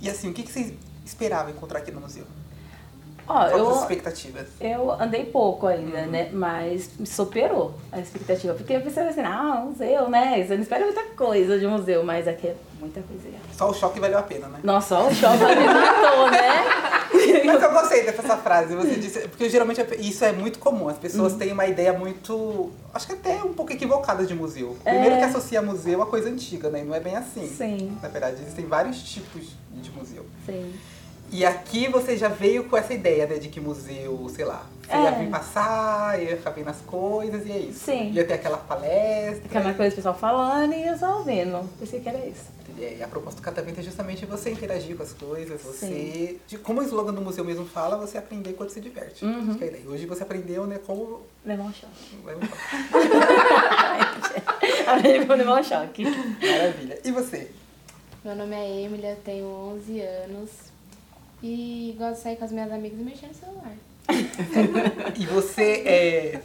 E 0.00 0.08
assim, 0.08 0.28
o 0.28 0.34
que, 0.34 0.42
que 0.42 0.52
você 0.52 0.74
esperava 1.04 1.50
encontrar 1.50 1.78
aqui 1.78 1.90
no 1.90 2.00
museu? 2.00 2.24
Ó, 3.26 3.38
as 3.38 3.52
eu, 3.52 3.72
expectativas? 3.72 4.48
eu 4.60 4.90
andei 4.92 5.24
pouco 5.24 5.66
ainda, 5.66 6.02
né? 6.02 6.28
Mas 6.30 6.90
me 6.98 7.06
superou 7.06 7.74
a 7.90 7.98
expectativa. 7.98 8.52
Porque 8.52 8.74
eu 8.74 8.82
pensei 8.82 9.02
assim, 9.02 9.22
ah, 9.22 9.62
museu, 9.64 10.10
né? 10.10 10.44
Você 10.44 10.54
não 10.54 10.62
espera 10.62 10.84
muita 10.84 11.02
coisa 11.16 11.58
de 11.58 11.66
museu, 11.66 12.04
mas 12.04 12.28
aqui 12.28 12.48
é 12.48 12.56
muita 12.78 13.00
coisa. 13.00 13.28
Só 13.56 13.70
o 13.70 13.74
choque 13.74 13.98
valeu 13.98 14.18
a 14.18 14.22
pena, 14.22 14.48
né? 14.48 14.60
Nossa, 14.62 14.98
o 14.98 15.14
shopping 15.14 15.38
me 15.38 15.66
matou, 15.66 16.30
né? 16.30 16.83
Mas 17.46 17.62
eu 17.62 17.72
gostei 17.72 18.02
dessa 18.04 18.36
frase. 18.38 18.74
Você 18.74 18.94
disse. 18.96 19.20
Porque 19.28 19.48
geralmente 19.48 19.80
isso 19.98 20.24
é 20.24 20.32
muito 20.32 20.58
comum. 20.58 20.88
As 20.88 20.98
pessoas 20.98 21.32
Uhum. 21.32 21.38
têm 21.38 21.52
uma 21.52 21.66
ideia 21.66 21.92
muito. 21.92 22.70
Acho 22.92 23.06
que 23.06 23.12
até 23.14 23.42
um 23.42 23.52
pouco 23.54 23.72
equivocada 23.72 24.24
de 24.26 24.34
museu. 24.34 24.76
Primeiro 24.82 25.14
É. 25.16 25.18
que 25.18 25.24
associa 25.24 25.60
museu 25.62 26.02
a 26.02 26.06
coisa 26.06 26.28
antiga, 26.28 26.70
né? 26.70 26.80
E 26.80 26.84
não 26.84 26.94
é 26.94 27.00
bem 27.00 27.16
assim. 27.16 27.46
Sim, 27.48 27.96
Na 28.02 28.08
verdade, 28.08 28.36
existem 28.42 28.66
vários 28.66 29.02
tipos 29.02 29.44
de 29.70 29.90
museu. 29.90 30.24
sim. 30.46 30.72
E 31.32 31.44
aqui 31.44 31.88
você 31.88 32.16
já 32.16 32.28
veio 32.28 32.64
com 32.64 32.76
essa 32.76 32.92
ideia, 32.94 33.26
né? 33.26 33.36
De 33.38 33.48
que 33.48 33.58
museu, 33.58 34.30
sei 34.34 34.44
lá, 34.44 34.64
você 34.86 34.92
ia 34.96 35.08
É. 35.08 35.18
vir 35.18 35.30
passar, 35.30 36.22
ia 36.22 36.36
ficar 36.36 36.50
vendo 36.50 36.68
as 36.68 36.80
coisas 36.82 37.46
e 37.46 37.52
é 37.52 37.58
isso. 37.58 37.80
Sim. 37.84 38.10
Ia 38.12 38.24
ter 38.26 38.34
aquela 38.34 38.58
palestra. 38.58 39.46
Aquela 39.46 39.74
coisa 39.74 39.90
do 39.92 39.96
pessoal 39.96 40.14
falando 40.14 40.72
e 40.74 40.86
eu 40.86 40.96
só 40.98 41.18
ouvindo. 41.18 41.68
Pensei 41.78 42.00
que 42.00 42.08
era 42.08 42.18
isso. 42.26 42.52
E 42.76 43.00
a 43.02 43.06
proposta 43.06 43.40
do 43.40 43.44
catavento 43.44 43.78
é 43.78 43.82
justamente 43.84 44.26
você 44.26 44.50
interagir 44.50 44.96
com 44.96 45.02
as 45.04 45.12
coisas, 45.12 45.62
você. 45.62 46.40
De, 46.48 46.58
como 46.58 46.80
o 46.80 46.84
slogan 46.84 47.14
do 47.14 47.20
museu 47.20 47.44
mesmo 47.44 47.64
fala, 47.64 47.96
você 47.96 48.18
aprender 48.18 48.54
quando 48.54 48.70
se 48.70 48.80
diverte. 48.80 49.24
Uhum. 49.24 49.50
Acho 49.50 49.58
que 49.58 49.64
é 49.64 49.66
a 49.68 49.70
ideia. 49.70 49.88
Hoje 49.88 50.06
você 50.06 50.22
aprendeu, 50.24 50.66
né, 50.66 50.80
como. 50.84 51.22
Um 51.46 51.72
choque. 51.72 52.16
Maravilha. 52.24 52.48
Aprendi 54.86 55.26
com 55.26 55.62
choque. 55.62 56.04
E 57.04 57.10
você? 57.12 57.50
Meu 58.24 58.34
nome 58.34 58.56
é 58.56 58.82
Emily, 58.82 59.06
eu 59.06 59.16
tenho 59.16 59.46
11 59.46 60.00
anos 60.00 60.50
e 61.42 61.94
gosto 61.98 62.14
de 62.16 62.20
sair 62.22 62.36
com 62.36 62.44
as 62.46 62.52
minhas 62.52 62.72
amigas 62.72 62.98
e 62.98 63.02
mexer 63.02 63.26
no 63.26 63.34
celular. 63.34 63.72
E 65.16 65.26
você 65.26 65.82
é. 65.86 66.40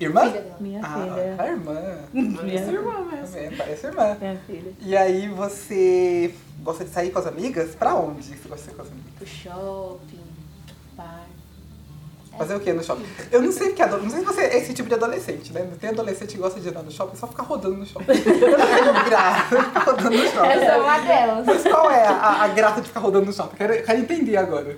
Irmã? 0.00 0.22
Filha 0.22 0.40
dela. 0.42 0.56
Minha 0.60 0.80
ah, 0.82 0.94
filha. 0.94 1.36
a 1.38 1.46
irmã. 1.48 1.98
Minha 2.12 2.60
irmã 2.62 3.04
mesmo. 3.12 3.36
É, 3.36 3.50
parece 3.50 3.86
irmã. 3.86 4.16
Minha 4.18 4.36
filha. 4.46 4.72
E 4.80 4.96
aí 4.96 5.28
você 5.28 6.34
gosta 6.62 6.84
de 6.84 6.90
sair 6.90 7.10
com 7.10 7.18
as 7.18 7.26
amigas? 7.26 7.74
Pra 7.74 7.94
onde 7.94 8.22
você 8.22 8.48
gosta 8.48 8.56
de 8.56 8.62
sair 8.62 8.74
com 8.74 8.82
as 8.82 8.88
amigas? 8.88 9.12
Pro 9.18 9.26
shopping, 9.26 10.24
bar. 10.96 11.26
Fazer 12.38 12.54
o 12.54 12.60
que 12.60 12.72
no 12.72 12.82
shopping? 12.82 13.04
Eu 13.30 13.40
não 13.42 13.52
sei 13.52 13.68
porque 13.68 13.82
ado- 13.82 14.02
não 14.02 14.10
sei 14.10 14.20
se 14.20 14.26
você 14.26 14.40
é 14.42 14.58
esse 14.58 14.74
tipo 14.74 14.88
de 14.88 14.94
adolescente, 14.94 15.52
né? 15.52 15.66
Tem 15.80 15.90
adolescente 15.90 16.32
que 16.34 16.38
gosta 16.38 16.60
de 16.60 16.68
andar 16.68 16.82
no 16.82 16.90
shopping 16.90 17.16
só 17.16 17.26
ficar 17.26 17.42
rodando 17.44 17.76
no 17.76 17.86
shopping. 17.86 18.06
Eu 18.12 18.58
não 18.58 18.66
tenho 18.66 19.04
graça 19.06 19.56
de 19.56 19.64
ficar 19.64 19.80
rodando 19.80 20.10
no 20.10 20.26
shopping. 20.28 20.48
Essa 20.48 20.64
é 20.64 20.76
uma 20.78 20.98
delas. 20.98 21.46
Mas 21.46 21.62
qual 21.62 21.90
é 21.90 22.06
a, 22.06 22.42
a 22.42 22.48
graça 22.48 22.80
de 22.80 22.88
ficar 22.88 23.00
rodando 23.00 23.26
no 23.26 23.32
shopping? 23.32 23.56
Quero, 23.56 23.82
quero 23.84 23.98
entender 23.98 24.36
agora. 24.36 24.76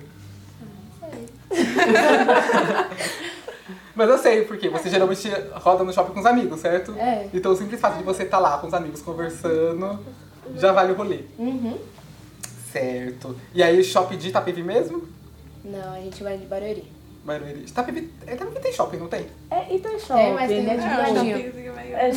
Mas 3.95 4.09
eu 4.09 4.17
sei 4.17 4.45
porque 4.45 4.69
você 4.69 4.89
geralmente 4.89 5.29
roda 5.53 5.83
no 5.83 5.91
shopping 5.91 6.13
com 6.13 6.19
os 6.21 6.25
amigos, 6.25 6.59
certo? 6.61 6.95
É. 6.97 7.27
Então 7.33 7.51
o 7.51 7.55
simples 7.55 7.81
fato 7.81 7.97
de 7.97 8.03
você 8.03 8.23
estar 8.23 8.39
lá 8.39 8.57
com 8.57 8.67
os 8.67 8.73
amigos 8.73 9.01
conversando 9.01 9.99
já 10.55 10.71
vale 10.71 10.93
o 10.93 10.95
rolê. 10.95 11.25
Uhum. 11.37 11.77
Certo. 12.71 13.35
E 13.53 13.61
aí 13.61 13.79
o 13.79 13.83
shopping 13.83 14.17
de 14.17 14.29
Itapevi 14.29 14.63
mesmo? 14.63 15.07
Não, 15.65 15.93
a 15.93 15.99
gente 15.99 16.23
vai 16.23 16.37
de 16.37 16.45
Barueri. 16.45 16.89
Barueri. 17.25 17.65
Itapevi, 17.67 18.11
Itapevi 18.23 18.59
tem 18.59 18.73
shopping, 18.73 18.97
não 18.97 19.07
tem? 19.07 19.27
É, 19.51 19.75
e 19.75 19.79
tem 19.79 19.99
shopping, 19.99 20.33
mas 20.33 20.47
tem 20.47 20.63
né? 20.63 20.75
de 20.77 20.83
Tipo, 20.83 20.97
ladinho. 20.97 21.37
É, 21.93 22.11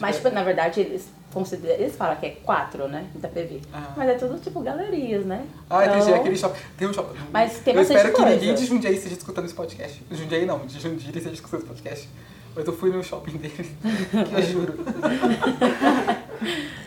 Mas, 0.00 0.16
tipo, 0.16 0.30
na 0.30 0.42
verdade, 0.42 0.80
eles, 0.80 1.08
consideram, 1.32 1.80
eles 1.80 1.96
falam 1.96 2.16
que 2.16 2.26
é 2.26 2.30
quatro, 2.44 2.86
né? 2.88 3.06
Itapevi. 3.14 3.62
Ah. 3.72 3.92
Mas 3.96 4.08
é 4.10 4.14
tudo 4.14 4.38
tipo 4.38 4.60
galerias, 4.60 5.24
né? 5.24 5.44
Ah, 5.68 5.84
entendi. 5.86 6.02
Então, 6.02 6.14
É 6.14 6.18
aquele 6.18 6.36
shopping. 6.36 6.60
Tem 6.76 6.88
um 6.88 6.92
shopping. 6.92 7.18
Mas 7.32 7.58
tem 7.60 7.74
Eu 7.74 7.82
espero 7.82 8.12
que 8.12 8.24
ninguém 8.24 8.54
de 8.54 8.66
Jundiaí 8.66 8.94
esteja 8.94 9.16
escutando 9.16 9.44
esse 9.46 9.54
podcast. 9.54 10.02
Jundiaí 10.10 10.44
não, 10.46 10.58
de 10.66 10.78
Jundiri 10.80 11.18
esteja 11.18 11.34
escutando 11.34 11.60
esse 11.60 11.68
podcast. 11.68 12.08
Mas 12.54 12.66
eu 12.66 12.72
fui 12.76 12.90
no 12.90 13.02
shopping 13.02 13.38
dele, 13.38 13.54
que 13.82 14.34
eu 14.34 14.42
juro. 14.42 14.74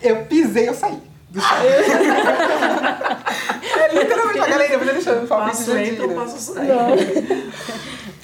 Eu 0.04 0.18
pisei, 0.26 0.70
eu 0.70 0.74
saí 0.76 1.00
do 1.30 1.42
shopping. 1.42 1.66
é 3.80 3.94
literalmente 3.94 4.40
a 4.40 4.48
galeria, 4.48 4.78
mas 4.78 4.88
deixando 4.94 5.22
no 5.22 5.28
shopping 5.28 5.46
de 5.46 5.52
Passo 5.52 5.78
entra, 5.78 6.08
Jundiri. 6.08 6.14
passo. 6.14 6.54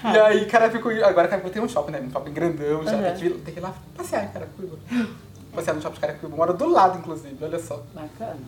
E 0.04 0.20
aí, 0.20 0.46
Carapicuíba, 0.46 1.06
agora 1.08 1.28
Carapicuíba 1.28 1.54
tem 1.54 1.62
um 1.64 1.70
shopping, 1.70 1.92
né? 1.92 2.02
Um 2.02 2.12
shopping 2.12 2.34
grandão 2.34 2.84
já. 2.84 2.96
Uhum. 2.96 3.04
Tem, 3.04 3.16
que 3.16 3.26
ir, 3.26 3.30
tem 3.34 3.54
que 3.54 3.60
ir 3.60 3.64
lá 3.64 3.74
passear 3.96 4.26
em 4.26 4.30
Carapicuíba. 4.30 4.78
Passear 5.54 5.76
no 5.76 5.82
shopping 5.82 5.96
de 5.96 6.02
Carapicuíba. 6.02 6.36
Mora 6.36 6.54
do 6.54 6.68
lado, 6.68 7.00
inclusive, 7.00 7.44
olha 7.44 7.60
só. 7.60 7.84
Bacana. 7.94 8.40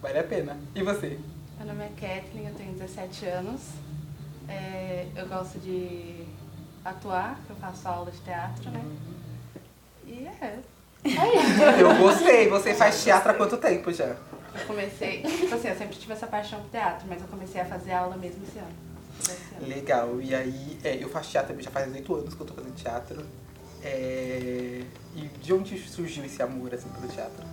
Vale 0.00 0.18
a 0.18 0.24
pena. 0.24 0.58
E 0.74 0.82
você? 0.82 1.18
Meu 1.58 1.66
nome 1.68 1.84
é 1.84 1.88
Kathleen, 1.88 2.48
eu 2.48 2.54
tenho 2.54 2.72
17 2.72 3.26
anos. 3.26 3.60
É, 4.48 5.06
eu 5.14 5.26
gosto 5.28 5.60
de 5.60 6.24
atuar, 6.84 7.38
eu 7.48 7.54
faço 7.56 7.86
aula 7.86 8.10
de 8.10 8.18
teatro, 8.18 8.70
né? 8.70 8.84
E 10.04 10.26
é. 10.26 10.58
Eu 11.80 11.96
gostei. 11.96 12.48
Você 12.48 12.74
faz 12.74 13.02
teatro 13.02 13.30
há 13.30 13.34
quanto 13.34 13.56
tempo 13.56 13.92
já? 13.92 14.16
Eu 14.54 14.66
comecei, 14.66 15.22
tipo 15.22 15.54
assim, 15.54 15.68
eu 15.68 15.76
sempre 15.76 15.96
tive 15.96 16.12
essa 16.12 16.26
paixão 16.26 16.60
por 16.60 16.70
teatro, 16.70 17.06
mas 17.08 17.20
eu 17.20 17.28
comecei 17.28 17.60
a 17.60 17.64
fazer 17.64 17.92
aula 17.92 18.16
mesmo 18.16 18.42
esse 18.46 18.58
ano. 18.58 18.68
Esse 19.20 19.54
ano. 19.54 19.68
Legal. 19.68 20.20
E 20.20 20.34
aí, 20.34 20.78
é, 20.82 21.02
eu 21.02 21.08
faço 21.08 21.30
teatro 21.30 21.60
já 21.60 21.70
faz 21.70 21.90
oito 21.92 22.14
anos 22.14 22.34
que 22.34 22.40
eu 22.40 22.46
tô 22.46 22.54
fazendo 22.54 22.74
teatro. 22.74 23.24
É, 23.84 24.82
E 25.14 25.20
de 25.42 25.52
onde 25.52 25.78
surgiu 25.78 26.24
esse 26.24 26.42
amor, 26.42 26.72
assim, 26.74 26.88
pelo 26.88 27.08
teatro? 27.08 27.44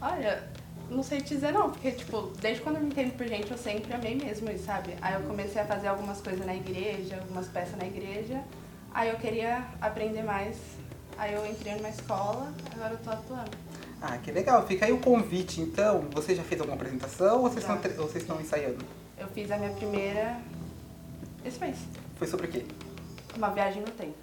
Olha, 0.00 0.42
não 0.90 1.02
sei 1.02 1.20
te 1.20 1.34
dizer 1.34 1.52
não, 1.52 1.70
porque, 1.70 1.92
tipo, 1.92 2.32
desde 2.40 2.62
quando 2.62 2.76
eu 2.76 2.82
me 2.82 2.88
entendo 2.88 3.16
por 3.16 3.26
gente, 3.26 3.50
eu 3.50 3.56
sempre 3.58 3.92
amei 3.94 4.14
mesmo 4.16 4.48
sabe? 4.58 4.94
Aí 5.00 5.14
eu 5.14 5.20
comecei 5.22 5.62
a 5.62 5.64
fazer 5.64 5.86
algumas 5.88 6.20
coisas 6.20 6.44
na 6.44 6.54
igreja, 6.54 7.16
algumas 7.20 7.46
peças 7.48 7.76
na 7.78 7.86
igreja. 7.86 8.42
Aí 8.92 9.08
eu 9.10 9.16
queria 9.16 9.64
aprender 9.80 10.22
mais. 10.22 10.56
Aí 11.16 11.32
eu 11.32 11.46
entrei 11.46 11.74
numa 11.76 11.88
escola, 11.88 12.52
agora 12.74 12.94
eu 12.94 12.98
tô 12.98 13.10
atuando. 13.10 13.50
Ah, 14.02 14.18
que 14.18 14.30
legal. 14.32 14.66
Fica 14.66 14.84
aí 14.86 14.92
o 14.92 14.98
convite, 14.98 15.60
então. 15.60 16.00
Você 16.12 16.34
já 16.34 16.42
fez 16.42 16.60
alguma 16.60 16.76
apresentação 16.76 17.36
ou 17.36 17.42
vocês, 17.48 17.64
Já. 17.64 17.74
estão, 17.74 17.78
tre- 17.90 18.00
ou 18.00 18.08
vocês 18.08 18.22
estão 18.24 18.40
ensaiando? 18.40 18.84
Eu 19.16 19.28
fiz 19.28 19.50
a 19.50 19.56
minha 19.56 19.70
primeira 19.70 20.38
esse 21.44 21.58
mês. 21.60 21.76
Foi 22.16 22.26
sobre 22.26 22.46
o 22.46 22.50
quê? 22.50 22.64
Uma 23.36 23.50
viagem 23.50 23.80
no 23.82 23.90
tempo. 23.92 24.14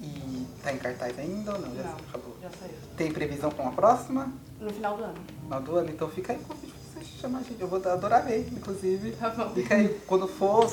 E 0.00 0.46
tá 0.62 0.72
em 0.72 0.78
cartaz 0.78 1.18
ainda 1.18 1.52
ou 1.52 1.60
não? 1.60 1.74
Já 1.76 1.82
Não. 1.82 1.92
acabou. 1.92 2.36
Já 2.42 2.50
saiu. 2.58 2.72
Tem 2.96 3.12
previsão 3.12 3.50
para 3.50 3.62
uma 3.62 3.72
próxima? 3.72 4.32
No 4.58 4.72
final 4.72 4.96
do 4.96 5.04
ano. 5.04 5.14
Final 5.42 5.62
do 5.62 5.76
ano? 5.76 5.90
Então 5.90 6.08
fica 6.08 6.32
aí 6.32 6.38
o 6.38 6.42
convite 6.42 6.72
pra 6.72 7.02
você 7.02 7.08
chamar 7.20 7.38
a 7.40 7.42
gente. 7.42 7.60
Eu 7.60 7.68
vou 7.68 7.78
adorar 7.86 8.24
ver, 8.24 8.48
inclusive. 8.50 9.12
Tá 9.12 9.28
bom. 9.30 9.50
Fica 9.50 9.74
aí 9.74 10.00
quando 10.06 10.26
for. 10.26 10.70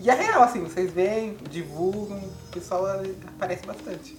E 0.00 0.08
é 0.08 0.14
real, 0.14 0.42
assim, 0.42 0.60
vocês 0.62 0.92
veem, 0.92 1.36
divulgam, 1.50 2.18
o 2.18 2.52
pessoal 2.52 2.84
aparece 3.26 3.66
bastante. 3.66 4.16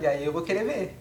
E 0.00 0.06
aí 0.06 0.24
eu 0.24 0.32
vou 0.32 0.42
querer 0.42 0.64
ver. 0.64 0.98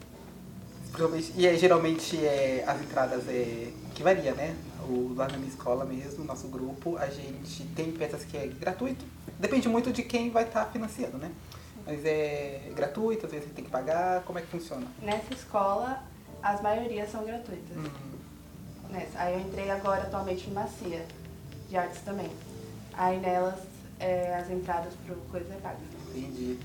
E 1.36 1.48
aí, 1.48 1.58
geralmente 1.58 2.17
é, 2.24 2.63
as 2.67 2.79
entradas 2.81 3.27
é. 3.27 3.72
que 3.96 4.03
varia, 4.03 4.34
né? 4.34 4.55
O, 4.88 5.13
lá 5.15 5.27
na 5.27 5.38
minha 5.38 5.50
escola 5.50 5.86
mesmo, 5.86 6.24
nosso 6.25 6.48
grupo, 6.48 6.98
a 6.98 7.08
gente 7.08 7.63
tem 7.75 7.91
peças 7.91 8.24
que 8.24 8.38
é 8.38 8.48
gratuito. 8.48 9.03
Depende 9.39 9.67
muito 9.67 9.91
de 9.91 10.03
quem 10.03 10.29
vai 10.29 10.43
estar 10.43 10.65
financiando, 10.65 11.17
né? 11.17 11.31
Mas 11.91 12.05
é 12.05 12.71
gratuito, 12.74 13.25
às 13.25 13.31
vezes 13.33 13.50
você 13.50 13.53
tem 13.53 13.65
que 13.65 13.69
pagar, 13.69 14.21
como 14.24 14.39
é 14.39 14.41
que 14.41 14.48
funciona? 14.48 14.88
Nessa 15.01 15.33
escola, 15.33 16.01
as 16.41 16.62
maiorias 16.62 17.12
são 17.12 17.25
gratuitas. 17.25 17.75
Hum, 17.75 17.89
Nessa. 18.89 19.19
Aí 19.19 19.33
eu 19.33 19.39
entrei 19.41 19.69
agora 19.69 20.03
atualmente 20.03 20.50
em 20.50 20.53
Macia, 20.53 21.05
de 21.69 21.75
artes 21.77 22.00
também. 22.01 22.29
Aí 22.93 23.19
nelas, 23.19 23.55
é, 24.00 24.36
as 24.36 24.50
entradas 24.50 24.93
pro 25.05 25.15
coisa 25.29 25.53
é 25.53 25.57
paga. 25.57 25.77
entendi. 26.15 26.57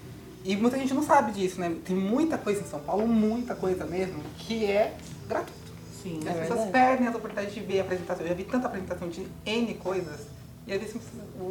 E 0.45 0.55
muita 0.57 0.79
gente 0.79 0.95
não 0.95 1.03
sabe 1.03 1.33
disso, 1.33 1.61
né? 1.61 1.77
Tem 1.85 1.97
muita 1.97 2.39
coisa 2.39 2.61
em 2.61 2.67
São 2.69 2.79
Paulo, 2.79 3.05
muita 3.07 3.57
coisa 3.57 3.85
mesmo, 3.85 4.23
que 4.39 4.65
é 4.65 4.95
gratuito. 5.29 5.73
Sim. 6.05 6.21
As 6.23 6.37
É 6.37 6.41
pessoas 6.43 6.61
verdade. 6.61 6.71
perdem 6.71 7.09
as 7.09 7.15
oportunidades 7.17 7.53
de 7.53 7.61
ver 7.63 7.81
a 7.81 7.83
apresentação. 7.83 8.23
Eu 8.25 8.29
já 8.29 8.35
vi 8.35 8.45
tanta 8.45 8.67
apresentação 8.69 9.09
de 9.09 9.27
N 9.45 9.75
coisas. 9.75 10.21
E 10.67 10.73
às 10.73 10.81
vezes 10.81 10.97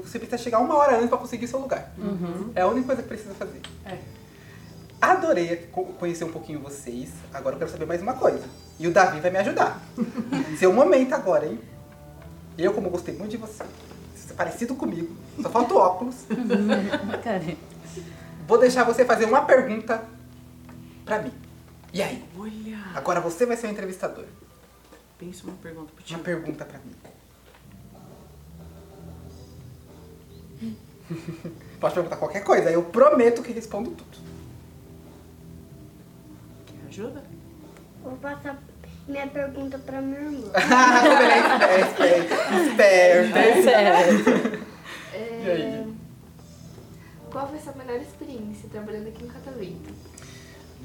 você 0.03 0.19
precisa 0.19 0.38
chegar 0.38 0.60
uma 0.60 0.75
hora 0.75 0.98
antes 0.98 1.10
para 1.10 1.17
conseguir 1.17 1.48
seu 1.48 1.60
lugar. 1.60 1.91
É 2.53 2.62
a 2.62 2.67
única 2.67 2.88
coisa 2.88 3.01
que 3.01 3.07
precisa 3.07 3.34
fazer. 3.34 3.62
É. 3.86 3.98
Adorei 5.01 5.67
co- 5.72 5.86
conhecer 5.86 6.24
um 6.24 6.31
pouquinho 6.31 6.60
vocês. 6.60 7.10
Agora 7.34 7.55
eu 7.55 7.60
quero 7.60 7.72
saber 7.72 7.86
mais 7.86 8.01
uma 8.01 8.13
coisa. 8.13 8.43
E 8.79 8.88
o 8.88 8.91
Davi 8.91 9.19
vai 9.19 9.31
me 9.31 9.38
ajudar. 9.38 9.79
Seu 10.60 10.74
momento 10.74 11.13
agora, 11.13 11.45
hein? 11.45 11.60
Eu, 12.57 12.74
como 12.74 12.89
gostei 12.89 13.15
muito 13.15 13.31
de 13.31 13.38
você, 13.38 13.63
você 14.15 14.31
é 14.31 14.36
parecido 14.36 14.75
comigo, 14.75 15.13
só 15.41 15.50
falta 15.50 15.74
o 15.74 15.77
óculos. 15.77 16.15
Bacana. 17.07 17.55
Vou 18.48 18.57
deixar 18.57 18.84
você 18.86 19.03
fazer 19.05 19.25
uma 19.25 19.41
pergunta 19.45 20.03
pra 21.05 21.22
mim. 21.22 21.34
E 21.93 22.01
aí? 22.01 22.24
Olha. 22.38 22.77
Agora 22.95 23.19
você 23.22 23.45
vai 23.45 23.57
ser 23.57 23.67
o 23.67 23.72
entrevistador. 23.72 24.25
Pensa 25.17 25.43
uma 25.45 25.55
pergunta 25.57 25.91
pro 25.93 26.01
Uma 26.03 26.05
tio. 26.05 26.19
pergunta 26.19 26.65
pra 26.65 26.79
mim. 26.79 26.91
Pode 31.80 31.94
perguntar 31.94 32.18
qualquer 32.18 32.44
coisa, 32.44 32.70
eu 32.70 32.84
prometo 32.84 33.44
que 33.44 33.52
respondo 33.52 33.92
tudo. 33.92 34.18
Quer 36.66 36.88
ajuda? 36.88 37.24
Vou 38.04 38.18
passar 38.18 38.62
minha 39.08 39.28
pergunta 39.28 39.78
pra 39.78 40.02
minha 40.02 40.22
irmã. 40.22 40.52
é 40.56 41.82
esperto, 41.82 42.34
esperto. 42.68 43.38
É 43.38 43.62
sério. 43.62 44.66
E 45.14 45.50
aí? 45.50 45.96
Qual 47.32 47.48
foi 47.48 47.58
a 47.58 47.62
sua 47.62 47.74
melhor 47.74 48.00
experiência 48.00 48.70
trabalhando 48.70 49.10
aqui 49.10 49.24
no 49.24 49.34
Catavento? 49.34 49.94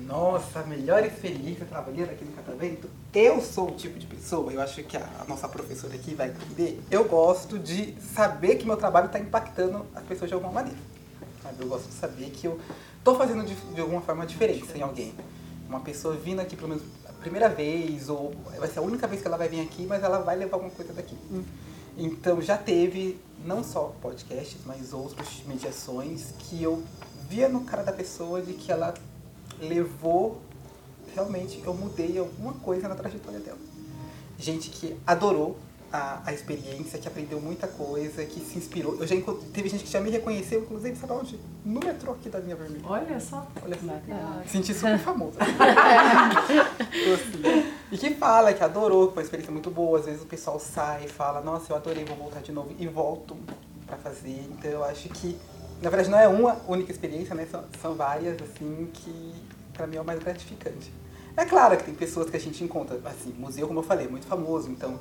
Nossa, 0.06 0.62
melhor 0.62 1.04
experiência 1.04 1.66
trabalhando 1.66 2.10
aqui 2.10 2.24
no 2.24 2.32
catavento? 2.32 2.88
Eu 3.12 3.40
sou 3.40 3.68
o 3.68 3.72
tipo 3.72 3.98
de 3.98 4.06
pessoa, 4.06 4.52
eu 4.52 4.60
acho 4.60 4.82
que 4.82 4.96
a 4.96 5.24
nossa 5.28 5.48
professora 5.48 5.94
aqui 5.94 6.14
vai 6.14 6.28
entender. 6.28 6.80
Eu 6.90 7.04
gosto 7.04 7.58
de 7.58 7.94
saber 8.00 8.56
que 8.56 8.66
meu 8.66 8.76
trabalho 8.76 9.06
está 9.06 9.18
impactando 9.18 9.84
as 9.94 10.02
pessoas 10.04 10.30
de 10.30 10.34
alguma 10.34 10.52
maneira. 10.52 10.78
Eu 11.58 11.68
gosto 11.68 11.88
de 11.88 11.94
saber 11.94 12.30
que 12.30 12.46
eu 12.46 12.58
estou 12.98 13.16
fazendo 13.16 13.44
de, 13.44 13.54
de 13.54 13.80
alguma 13.80 14.00
forma 14.00 14.26
diferença 14.26 14.76
em 14.78 14.82
alguém. 14.82 15.14
Uma 15.68 15.80
pessoa 15.80 16.16
vindo 16.16 16.40
aqui 16.40 16.56
pelo 16.56 16.68
menos 16.68 16.82
a 17.06 17.12
primeira 17.12 17.48
vez, 17.48 18.08
ou 18.08 18.32
vai 18.58 18.68
ser 18.68 18.78
a 18.78 18.82
única 18.82 19.06
vez 19.06 19.20
que 19.20 19.28
ela 19.28 19.36
vai 19.36 19.48
vir 19.48 19.60
aqui, 19.60 19.84
mas 19.86 20.02
ela 20.02 20.20
vai 20.20 20.36
levar 20.36 20.56
alguma 20.56 20.72
coisa 20.72 20.92
daqui. 20.92 21.16
Então 21.96 22.40
já 22.40 22.56
teve 22.56 23.18
não 23.44 23.62
só 23.62 23.94
podcasts, 24.00 24.60
mas 24.64 24.92
outras 24.92 25.42
mediações 25.46 26.32
que 26.38 26.62
eu 26.62 26.82
via 27.28 27.48
no 27.48 27.64
cara 27.64 27.82
da 27.82 27.92
pessoa 27.92 28.40
de 28.40 28.54
que 28.54 28.72
ela 28.72 28.94
levou, 29.60 30.40
realmente 31.14 31.60
eu 31.64 31.74
mudei 31.74 32.18
alguma 32.18 32.54
coisa 32.54 32.88
na 32.88 32.94
trajetória 32.94 33.40
dela. 33.40 33.58
Gente 34.38 34.70
que 34.70 34.96
adorou 35.06 35.58
a, 35.92 36.22
a 36.24 36.32
experiência, 36.32 36.98
que 36.98 37.06
aprendeu 37.08 37.40
muita 37.40 37.66
coisa, 37.66 38.24
que 38.24 38.40
se 38.40 38.56
inspirou. 38.56 38.96
Eu 39.00 39.06
já 39.06 39.16
teve 39.52 39.68
gente 39.68 39.84
que 39.84 39.90
já 39.90 40.00
me 40.00 40.10
reconheceu, 40.10 40.62
inclusive, 40.62 40.96
sabe 40.96 41.12
onde? 41.12 41.38
No 41.64 41.80
metrô 41.80 42.12
aqui 42.12 42.28
da 42.28 42.38
linha 42.38 42.54
vermelha. 42.54 42.84
Olha 42.86 43.18
só. 43.20 43.46
Olha 43.62 43.76
só. 43.76 43.86
Bacana. 43.86 44.44
Senti 44.46 44.72
super 44.72 44.94
assim, 44.94 45.32
e 47.90 47.98
que 47.98 48.14
fala 48.14 48.54
que 48.54 48.62
adorou, 48.62 49.08
que 49.08 49.14
foi 49.14 49.22
uma 49.22 49.24
experiência 49.24 49.52
muito 49.52 49.70
boa. 49.70 49.98
Às 49.98 50.06
vezes 50.06 50.22
o 50.22 50.26
pessoal 50.26 50.60
sai 50.60 51.06
e 51.06 51.08
fala, 51.08 51.40
nossa, 51.40 51.72
eu 51.72 51.76
adorei, 51.76 52.04
vou 52.04 52.16
voltar 52.16 52.40
de 52.40 52.52
novo. 52.52 52.72
E 52.78 52.86
volto 52.86 53.36
pra 53.86 53.96
fazer. 53.96 54.48
Então 54.52 54.70
eu 54.70 54.84
acho 54.84 55.08
que, 55.08 55.36
na 55.82 55.88
verdade, 55.88 56.10
não 56.10 56.18
é 56.18 56.28
uma 56.28 56.60
única 56.68 56.92
experiência, 56.92 57.34
né? 57.34 57.46
São, 57.50 57.64
são 57.80 57.94
várias, 57.94 58.36
assim, 58.42 58.90
que 58.92 59.34
pra 59.72 59.86
mim 59.86 59.96
é 59.96 60.00
o 60.00 60.04
mais 60.04 60.18
gratificante. 60.18 60.92
É 61.36 61.44
claro 61.44 61.76
que 61.76 61.84
tem 61.84 61.94
pessoas 61.94 62.28
que 62.28 62.36
a 62.36 62.40
gente 62.40 62.62
encontra, 62.62 63.00
assim, 63.04 63.32
museu, 63.32 63.66
como 63.66 63.80
eu 63.80 63.84
falei, 63.84 64.06
é 64.06 64.08
muito 64.08 64.26
famoso, 64.26 64.70
então 64.70 64.98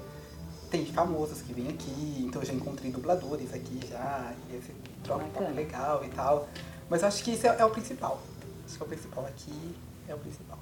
tem 0.69 0.85
famosos 0.85 1.41
que 1.41 1.51
vêm 1.51 1.67
aqui, 1.69 2.23
então 2.25 2.41
eu 2.41 2.45
já 2.45 2.53
encontrei 2.53 2.91
dubladores 2.91 3.53
aqui 3.53 3.79
já, 3.89 4.31
e 4.49 4.55
esse 4.55 4.71
troca 5.03 5.25
um 5.25 5.29
papo 5.29 5.51
legal 5.53 6.05
e 6.05 6.09
tal. 6.09 6.47
Mas 6.89 7.03
acho 7.03 7.23
que 7.23 7.31
isso 7.31 7.47
é, 7.47 7.55
é 7.59 7.65
o 7.65 7.69
principal. 7.71 8.21
Acho 8.65 8.77
que 8.77 8.83
é 8.83 8.85
o 8.85 8.89
principal 8.89 9.25
aqui, 9.25 9.75
é 10.07 10.15
o 10.15 10.17
principal. 10.17 10.59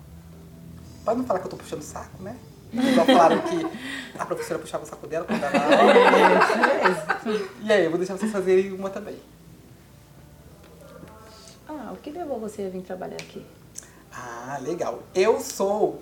Pode 1.06 1.20
não 1.20 1.26
falar 1.26 1.40
que 1.40 1.46
eu 1.46 1.52
tô 1.52 1.58
puxando 1.58 1.82
o 1.82 1.84
saco, 1.84 2.24
né? 2.24 2.36
Igual 2.74 3.06
falaram 3.06 3.42
que 3.42 3.66
a 4.18 4.26
professora 4.26 4.60
puxava 4.60 4.84
o 4.84 4.88
saco 4.88 5.08
dela 5.08 5.26
quando 5.26 5.40
dava 5.42 5.58
aula. 5.58 5.94
E 7.62 7.72
aí, 7.72 7.84
eu 7.86 7.90
vou 7.90 7.98
deixar 7.98 8.18
vocês 8.18 8.32
fazerem 8.32 8.74
uma 8.74 8.90
também. 8.90 9.18
O 11.98 12.00
que 12.00 12.12
levou 12.12 12.40
você 12.40 12.64
a 12.64 12.70
vir 12.70 12.84
trabalhar 12.84 13.16
aqui? 13.18 13.44
Ah, 14.12 14.60
legal. 14.62 15.02
Eu 15.16 15.40
sou. 15.40 16.02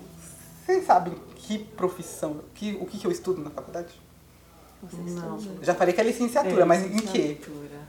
Vocês 0.64 0.84
sabem 0.84 1.14
que 1.36 1.58
profissão, 1.58 2.40
que, 2.54 2.74
o 2.74 2.86
que, 2.86 2.98
que 2.98 3.06
eu 3.06 3.10
estudo 3.10 3.40
na 3.42 3.50
faculdade? 3.50 3.88
Você 4.82 4.96
Não. 4.96 5.36
estuda? 5.38 5.64
Já 5.64 5.74
falei 5.74 5.94
que 5.94 6.00
é 6.00 6.04
licenciatura, 6.04 6.62
É, 6.62 6.64
mas 6.64 6.82
em 6.84 6.98
quê? 6.98 7.18
licenciatura. 7.28 7.80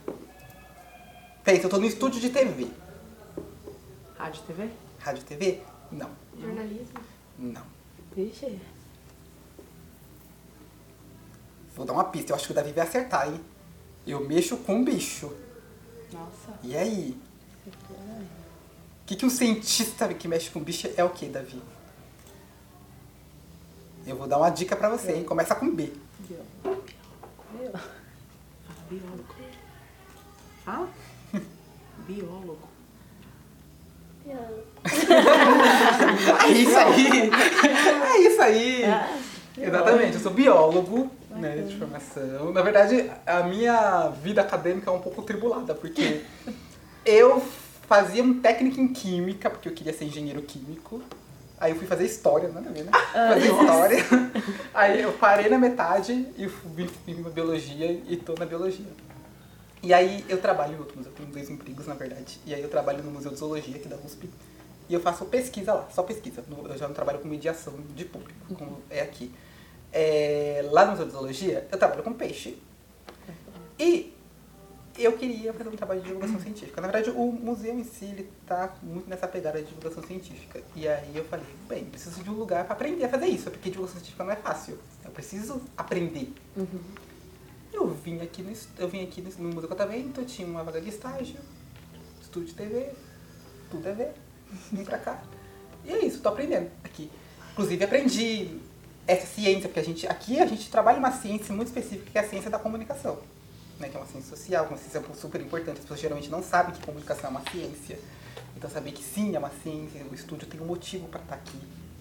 Pensa, 1.43 1.65
eu 1.65 1.69
tô 1.69 1.77
no 1.77 1.85
estúdio 1.85 2.19
de 2.21 2.29
TV. 2.29 2.67
Rádio 4.17 4.41
TV? 4.43 4.69
Rádio 4.99 5.21
e 5.21 5.25
TV? 5.25 5.61
Não. 5.91 6.09
Jornalismo. 6.39 6.99
Não. 7.37 7.63
Vixe. 8.15 8.59
Vou 11.75 11.85
dar 11.85 11.93
uma 11.93 12.05
pista, 12.05 12.31
eu 12.31 12.35
acho 12.35 12.45
que 12.47 12.51
o 12.51 12.55
Davi 12.55 12.71
vai 12.71 12.85
acertar, 12.87 13.27
hein? 13.27 13.39
Eu 14.05 14.25
mexo 14.25 14.57
com 14.57 14.83
bicho. 14.83 15.31
Nossa. 16.11 16.57
E 16.63 16.75
aí? 16.75 17.17
O 19.07 19.09
que, 19.09 19.15
que 19.15 19.25
um 19.25 19.29
cientista 19.29 20.13
que 20.13 20.27
mexe 20.27 20.49
com 20.49 20.59
bicho 20.59 20.89
é 20.97 21.01
o 21.01 21.09
que, 21.09 21.27
Davi? 21.27 21.61
Eu 24.05 24.17
vou 24.17 24.27
dar 24.27 24.37
uma 24.37 24.49
dica 24.49 24.75
pra 24.75 24.89
você, 24.89 25.13
hein? 25.13 25.23
Começa 25.23 25.55
com 25.55 25.73
B. 25.73 25.93
Fala, 26.27 26.83
biólogo. 28.89 29.25
Fala? 30.65 30.89
biólogo. 32.05 32.59
É 36.43 36.49
isso 36.51 36.77
aí! 36.77 37.29
É 38.03 38.19
isso 38.19 38.41
aí! 38.41 38.83
Exatamente, 39.57 40.15
eu 40.15 40.19
sou 40.19 40.33
biólogo, 40.33 41.09
né, 41.29 41.61
de 41.61 41.77
formação. 41.77 42.51
Na 42.51 42.61
verdade, 42.61 43.09
a 43.25 43.43
minha 43.43 44.09
vida 44.09 44.41
acadêmica 44.41 44.91
é 44.91 44.93
um 44.93 44.99
pouco 44.99 45.21
tribulada, 45.21 45.73
porque 45.73 46.25
eu 47.05 47.41
fazia 47.87 48.21
um 48.21 48.39
técnico 48.39 48.79
em 48.79 48.87
química, 48.89 49.49
porque 49.49 49.69
eu 49.69 49.73
queria 49.73 49.93
ser 49.93 50.05
engenheiro 50.05 50.41
químico. 50.41 51.01
Aí 51.59 51.71
eu 51.71 51.77
fui 51.77 51.87
fazer 51.87 52.05
história, 52.05 52.49
nada 52.49 52.69
a 52.69 52.73
ver, 52.73 52.83
né? 52.83 52.91
Fazer 52.91 53.47
história. 53.47 54.05
Aí 54.73 55.01
eu 55.01 55.13
parei 55.13 55.49
na 55.49 55.57
metade 55.57 56.27
e 56.37 56.47
fui 56.47 56.87
pra 57.23 57.31
biologia 57.31 58.03
e 58.07 58.15
tô 58.17 58.35
na 58.35 58.45
biologia. 58.45 58.85
E 59.81 59.93
aí 59.93 60.25
eu 60.27 60.39
trabalho 60.39 60.73
em 60.73 60.79
outro 60.79 60.97
museu, 60.97 61.11
eu 61.11 61.15
tenho 61.15 61.29
dois 61.29 61.49
empregos, 61.49 61.87
na 61.87 61.93
verdade. 61.93 62.39
E 62.45 62.53
aí 62.53 62.61
eu 62.61 62.69
trabalho 62.69 63.03
no 63.03 63.11
Museu 63.11 63.31
de 63.31 63.37
Zoologia 63.37 63.75
aqui 63.75 63.87
da 63.87 63.95
USP. 63.95 64.29
E 64.89 64.93
eu 64.93 64.99
faço 64.99 65.25
pesquisa 65.25 65.73
lá, 65.73 65.87
só 65.91 66.03
pesquisa. 66.03 66.43
Eu 66.49 66.77
já 66.77 66.87
não 66.87 66.95
trabalho 66.95 67.19
com 67.19 67.27
mediação 67.27 67.73
de 67.95 68.03
público, 68.05 68.55
como 68.55 68.81
é 68.89 69.01
aqui. 69.01 69.31
É, 69.93 70.67
lá 70.71 70.85
no 70.85 70.91
Museu 70.91 71.05
de 71.05 71.11
Zoologia, 71.11 71.67
eu 71.71 71.77
trabalho 71.77 72.03
com 72.03 72.13
peixe. 72.13 72.57
E 73.79 74.16
eu 74.97 75.13
queria 75.13 75.53
fazer 75.53 75.69
um 75.69 75.75
trabalho 75.75 76.01
de 76.01 76.07
divulgação 76.07 76.39
científica. 76.39 76.81
Na 76.81 76.87
verdade, 76.87 77.15
o 77.15 77.31
museu 77.31 77.77
em 77.77 77.83
si, 77.83 78.05
ele 78.05 78.29
tá 78.45 78.75
muito 78.81 79.09
nessa 79.09 79.27
pegada 79.27 79.61
de 79.61 79.67
divulgação 79.67 80.03
científica. 80.03 80.61
E 80.75 80.87
aí 80.87 81.15
eu 81.15 81.23
falei, 81.25 81.45
bem, 81.67 81.85
preciso 81.85 82.23
de 82.23 82.29
um 82.29 82.33
lugar 82.33 82.65
para 82.65 82.73
aprender 82.73 83.05
a 83.05 83.09
fazer 83.09 83.27
isso, 83.27 83.49
porque 83.51 83.69
divulgação 83.69 83.99
científica 83.99 84.23
não 84.23 84.31
é 84.31 84.35
fácil. 84.35 84.77
Eu 85.03 85.11
preciso 85.11 85.61
aprender. 85.75 86.33
Eu 87.71 87.87
vim 87.89 88.21
aqui 88.21 88.41
no, 88.41 88.53
eu 88.79 88.87
vim 88.87 89.03
aqui 89.03 89.21
no, 89.21 89.29
no 89.37 89.55
Museu 89.55 89.69
Catavento, 89.69 90.25
tinha 90.25 90.47
uma 90.47 90.63
vaga 90.63 90.81
de 90.81 90.89
estágio, 90.89 91.39
estúdio 92.21 92.49
de 92.49 92.55
TV, 92.55 92.91
tudo 93.69 93.87
a 93.87 93.91
ver, 93.91 94.13
vim 94.71 94.83
pra 94.83 94.97
cá. 94.97 95.21
E 95.85 95.91
é 95.91 96.05
isso, 96.05 96.21
tô 96.21 96.29
aprendendo 96.29 96.71
aqui. 96.83 97.11
Inclusive 97.51 97.83
aprendi 97.83 98.59
essa 99.05 99.25
ciência, 99.27 99.69
porque 99.69 99.79
a 99.79 99.83
gente, 99.83 100.07
aqui 100.07 100.39
a 100.39 100.45
gente 100.45 100.69
trabalha 100.69 100.97
uma 100.97 101.11
ciência 101.11 101.53
muito 101.55 101.67
específica, 101.67 102.11
que 102.11 102.17
é 102.17 102.21
a 102.21 102.27
ciência 102.27 102.49
da 102.49 102.59
comunicação. 102.59 103.19
Né, 103.79 103.89
que 103.89 103.95
é 103.95 103.99
uma 103.99 104.07
ciência 104.07 104.35
social, 104.35 104.65
uma 104.65 104.77
ciência 104.77 105.03
super 105.13 105.39
importante. 105.39 105.77
As 105.77 105.81
pessoas 105.81 105.99
geralmente 105.99 106.29
não 106.29 106.41
sabem 106.41 106.73
que 106.73 106.83
comunicação 106.83 107.29
é 107.29 107.29
uma 107.29 107.43
ciência. 107.51 107.99
Então 108.55 108.69
saber 108.69 108.91
que 108.91 109.03
sim, 109.03 109.35
é 109.35 109.39
uma 109.39 109.51
ciência, 109.61 110.03
o 110.11 110.15
estúdio 110.15 110.47
tem 110.47 110.59
um 110.59 110.65
motivo 110.65 111.07
para 111.07 111.21
estar 111.21 111.35
aqui. 111.35 111.59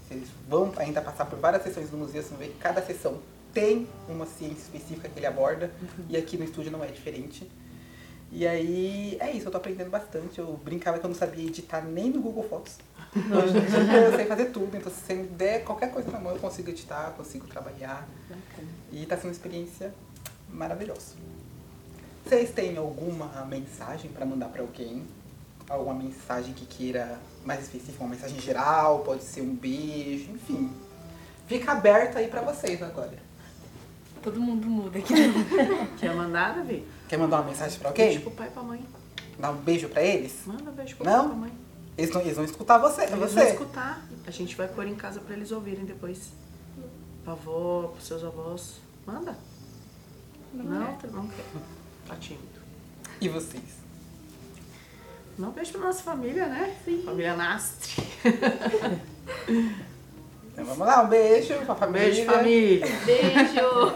Vocês 0.09 0.29
vão 0.49 0.73
ainda 0.77 1.03
passar 1.03 1.27
por 1.27 1.39
várias 1.39 1.63
sessões 1.63 1.91
do 1.91 1.99
museu, 1.99 2.23
vocês 2.23 2.31
vão 2.31 2.39
ver 2.39 2.49
que 2.49 2.59
cada 2.59 2.81
sessão 2.81 3.21
tem 3.53 3.87
uma 4.09 4.25
ciência 4.25 4.63
específica 4.63 5.09
que 5.09 5.19
ele 5.19 5.27
aborda, 5.27 5.71
e 6.09 6.17
aqui 6.17 6.37
no 6.39 6.45
estúdio 6.45 6.71
não 6.71 6.83
é 6.83 6.87
diferente. 6.87 7.51
E 8.33 8.47
aí, 8.47 9.17
é 9.21 9.31
isso, 9.31 9.47
eu 9.47 9.51
tô 9.51 9.59
aprendendo 9.59 9.91
bastante. 9.91 10.39
Eu 10.39 10.61
brincava 10.63 10.99
que 10.99 11.07
eu 11.07 11.09
não 11.09 11.17
sabia 11.17 11.47
editar 11.47 11.81
nem 11.83 12.11
no 12.11 12.21
Google 12.21 12.49
Fotos. 12.49 12.77
Hoje 13.15 13.57
em 13.57 13.87
dia 13.87 14.01
eu 14.01 14.17
sei 14.17 14.27
fazer 14.27 14.47
tudo, 14.47 14.77
então 14.77 14.91
se 14.91 15.01
você 15.01 15.15
me 15.15 15.27
der 15.29 15.65
qualquer 15.65 15.93
coisa 15.93 16.11
na 16.11 16.19
mão, 16.19 16.33
eu 16.33 16.39
consigo 16.39 16.71
editar, 16.71 17.13
consigo 17.17 17.47
trabalhar. 17.47 18.09
E 18.93 19.07
tá 19.07 19.17
sendo 19.17 19.27
uma 19.27 19.33
experiência 19.33 19.95
maravilhosa. 20.51 21.15
Vocês 22.27 22.51
têm 22.51 22.77
alguma 22.77 23.27
mensagem 23.47 24.11
para 24.11 24.27
mandar 24.27 24.49
para 24.49 24.61
alguém? 24.63 25.05
Alguma 25.69 25.95
mensagem 25.95 26.53
que 26.55 26.67
queira 26.67 27.19
mais 27.45 27.63
específica, 27.63 28.03
uma 28.03 28.11
mensagem 28.15 28.41
geral, 28.41 29.01
pode 29.01 29.23
ser 29.23 29.43
um 29.43 29.55
beijo, 29.55 30.31
enfim. 30.33 30.73
Fica 31.47 31.73
aberto 31.73 32.17
aí 32.19 32.27
para 32.29 32.41
vocês 32.43 32.83
agora. 32.83 33.17
Todo 34.23 34.41
mundo 34.41 34.67
muda 34.67 34.99
aqui. 34.99 35.15
Quer 35.99 36.15
mandar, 36.15 36.57
Davi? 36.57 36.85
Quer 37.09 37.17
mandar 37.17 37.39
uma 37.43 37.51
mensagem 37.51 37.79
para 37.79 37.91
Beijo 37.93 38.19
alguém? 38.19 38.21
pro 38.23 38.31
pai 38.33 38.49
e 38.49 38.51
pra 38.51 38.63
mãe. 38.63 38.85
Dar 39.39 39.51
um 39.53 39.57
beijo 39.59 39.89
para 39.89 40.03
eles? 40.03 40.35
Manda 40.47 40.71
beijo 40.73 40.97
pro 40.97 41.05
Não? 41.05 41.15
pai 41.19 41.27
e 41.27 41.29
pra 41.29 41.39
mãe. 41.39 41.53
Eles 41.97 42.11
não, 42.15 42.21
eles 42.21 42.35
vão 42.37 42.45
escutar 42.45 42.79
você, 42.79 43.03
Eles 43.03 43.11
vão 43.11 43.21
você. 43.29 43.51
escutar. 43.51 44.05
A 44.27 44.31
gente 44.33 44.57
vai 44.57 44.67
pôr 44.67 44.87
em 44.89 44.97
casa 44.97 45.21
pra 45.21 45.35
eles 45.37 45.53
ouvirem 45.53 45.85
depois. 45.85 46.31
Pra 47.23 47.35
avó, 47.35 47.89
pros 47.95 48.05
seus 48.07 48.25
avós. 48.25 48.75
Manda. 49.07 49.37
Não, 50.53 50.65
não, 50.65 50.99
não 51.13 51.29
quer. 51.29 51.45
Tá 52.07 52.15
tímido. 52.17 52.45
E 53.21 53.29
vocês? 53.29 53.77
Não 55.39 55.51
beijo 55.51 55.73
pra 55.73 55.81
nossa 55.83 56.03
família, 56.03 56.47
né? 56.47 56.75
Família 57.05 57.37
Nastre. 57.37 58.03
Então 60.57 60.65
vamos 60.65 60.87
lá, 60.87 61.03
um 61.03 61.09
beijo 61.09 61.53
pra 61.67 61.75
família. 61.75 62.09
Beijo, 62.09 62.25
família. 62.25 62.87
Beijo! 63.05 63.93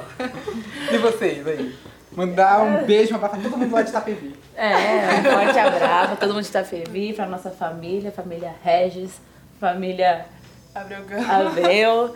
E 0.92 0.98
vocês 0.98 1.46
aí? 1.46 1.74
Mandar 2.12 2.60
um 2.60 2.84
beijo 2.84 3.18
pra 3.18 3.30
todo 3.30 3.56
mundo 3.56 3.72
lá 3.72 3.80
de 3.80 3.88
Itapevi. 3.88 4.36
É, 4.54 5.20
um 5.20 5.22
forte 5.22 5.58
abraço 5.58 6.08
pra 6.08 6.16
todo 6.16 6.34
mundo 6.34 6.42
de 6.42 6.50
Itapevi, 6.50 7.14
pra 7.14 7.24
nossa 7.24 7.50
família, 7.50 8.12
família 8.12 8.54
Regis, 8.62 9.12
família 9.58 10.26
Abreu. 10.74 10.98
Abreu, 11.30 12.14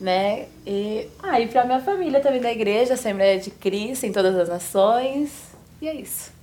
né? 0.00 0.46
E, 0.66 1.08
ah, 1.22 1.40
e 1.40 1.46
pra 1.48 1.64
minha 1.64 1.80
família 1.80 2.20
também 2.20 2.40
da 2.40 2.50
igreja, 2.52 2.94
Assembleia 2.94 3.38
de 3.38 3.50
Cristo 3.50 4.06
em 4.06 4.12
todas 4.12 4.34
as 4.36 4.48
nações. 4.48 5.30
E 5.80 5.88
é 5.88 5.94
isso. 5.94 6.36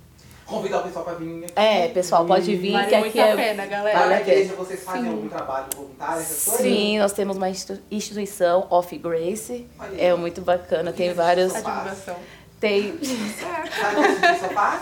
Convidar 0.46 0.82
o 0.82 0.84
pessoal 0.84 1.04
pra 1.06 1.16
vir 1.16 1.44
aqui. 1.46 1.54
É, 1.56 1.88
pessoal, 1.88 2.24
pode 2.24 2.56
vir, 2.56 2.74
Vale 2.74 2.86
que 2.88 2.98
muito 2.98 3.10
aqui 3.10 3.20
a 3.20 3.28
é. 3.30 3.36
pena, 3.36 3.66
galera. 3.66 4.00
Vale 4.00 4.14
a 4.14 4.22
igreja 4.22 4.54
vocês 4.54 4.84
fazem 4.84 5.08
algum 5.10 5.28
trabalho 5.28 5.66
voluntário, 5.76 6.22
essas 6.22 6.44
coisas? 6.46 6.62
Sim, 6.62 7.00
nós 7.00 7.14
temos 7.14 7.36
uma 7.38 7.50
institu- 7.50 7.82
instituição, 7.90 8.68
Off 8.70 8.96
Grace. 8.96 9.66
Olha 9.80 9.90
aí. 9.90 10.02
É 10.02 10.16
muito 10.16 10.42
bacana, 10.42 10.94
tem 10.94 11.14
vários. 11.14 11.56
A 11.56 11.60
divulgação. 11.62 12.16
Tem. 12.60 12.94
Sabe 13.02 14.00
o 14.00 14.20
que 14.20 14.26
a 14.26 14.34
gente 14.34 14.54
faz? 14.54 14.82